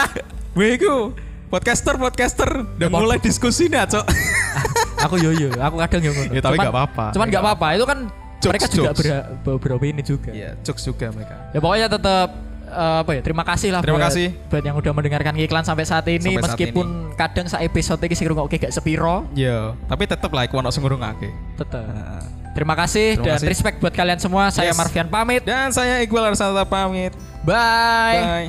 Gue 0.56 0.78
iku 0.78 1.10
podcaster 1.50 1.94
podcaster 1.94 2.46
udah 2.78 2.86
Apa? 2.86 2.94
mulai 2.94 3.18
diskusi 3.18 3.66
nih, 3.66 3.82
cok. 3.84 4.06
aku 5.04 5.18
yo 5.18 5.34
yo, 5.34 5.50
aku 5.52 5.76
kadang 5.78 6.00
yo 6.00 6.12
ngono. 6.14 6.30
Ya, 6.30 6.40
tapi 6.40 6.54
Cuman- 6.54 6.64
nggak 6.64 6.74
apa-apa. 6.74 7.04
Cuman 7.10 7.26
nggak 7.26 7.42
apa-apa. 7.42 7.66
Itu 7.74 7.84
kan 7.84 7.98
Jokes, 8.44 8.52
mereka 8.52 8.66
juga 8.68 8.88
jokes. 8.90 9.00
ber- 9.40 9.58
beropini 9.58 10.00
juga. 10.00 10.30
Iya, 10.30 10.54
jokes 10.60 10.82
juga 10.82 11.08
mereka. 11.08 11.34
Ya 11.50 11.58
pokoknya 11.58 11.88
tetap 11.88 12.28
eh, 12.66 12.96
apa 13.00 13.10
ya? 13.10 13.20
Terima 13.20 13.42
kasih 13.42 13.68
lah 13.70 13.80
Terima 13.80 13.96
buat, 13.96 14.08
kasih. 14.08 14.28
buat 14.46 14.62
yang 14.62 14.76
udah 14.76 14.92
mendengarkan 14.92 15.34
iklan 15.36 15.62
sampai 15.62 15.84
saat 15.84 16.04
ini 16.06 16.20
Sampai 16.30 16.42
saat 16.42 16.48
meskipun 16.50 16.86
kadang 17.14 17.46
sa 17.46 17.58
episode 17.58 18.00
ini 18.00 18.12
sih 18.12 18.26
oke 18.26 18.54
gak 18.54 18.70
sepiro, 18.70 19.24
Iya, 19.32 19.72
tapi 19.84 20.04
tetep 20.04 20.28
lah 20.28 20.44
iku 20.44 20.58
ono 20.58 20.68
sing 20.68 20.80
ngurungake. 20.80 21.30
tetap. 21.54 21.82
Nah. 21.82 22.22
Terima 22.52 22.74
kasih 22.74 23.18
Terima 23.18 23.26
dan 23.26 23.34
kasih. 23.36 23.48
respect 23.50 23.76
buat 23.78 23.90
kalian 23.90 24.18
semua. 24.18 24.46
Saya 24.48 24.70
Yes. 24.70 24.78
Marvian 24.78 25.08
pamit. 25.08 25.42
Dan 25.42 25.70
saya 25.70 25.98
Iqbal 26.00 26.30
Arsanta 26.30 26.62
pamit. 26.62 27.10
Bye. 27.42 28.22
Bye. 28.22 28.48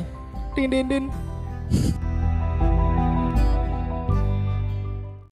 Din 0.53 0.69
din 0.69 0.85
din. 0.85 1.05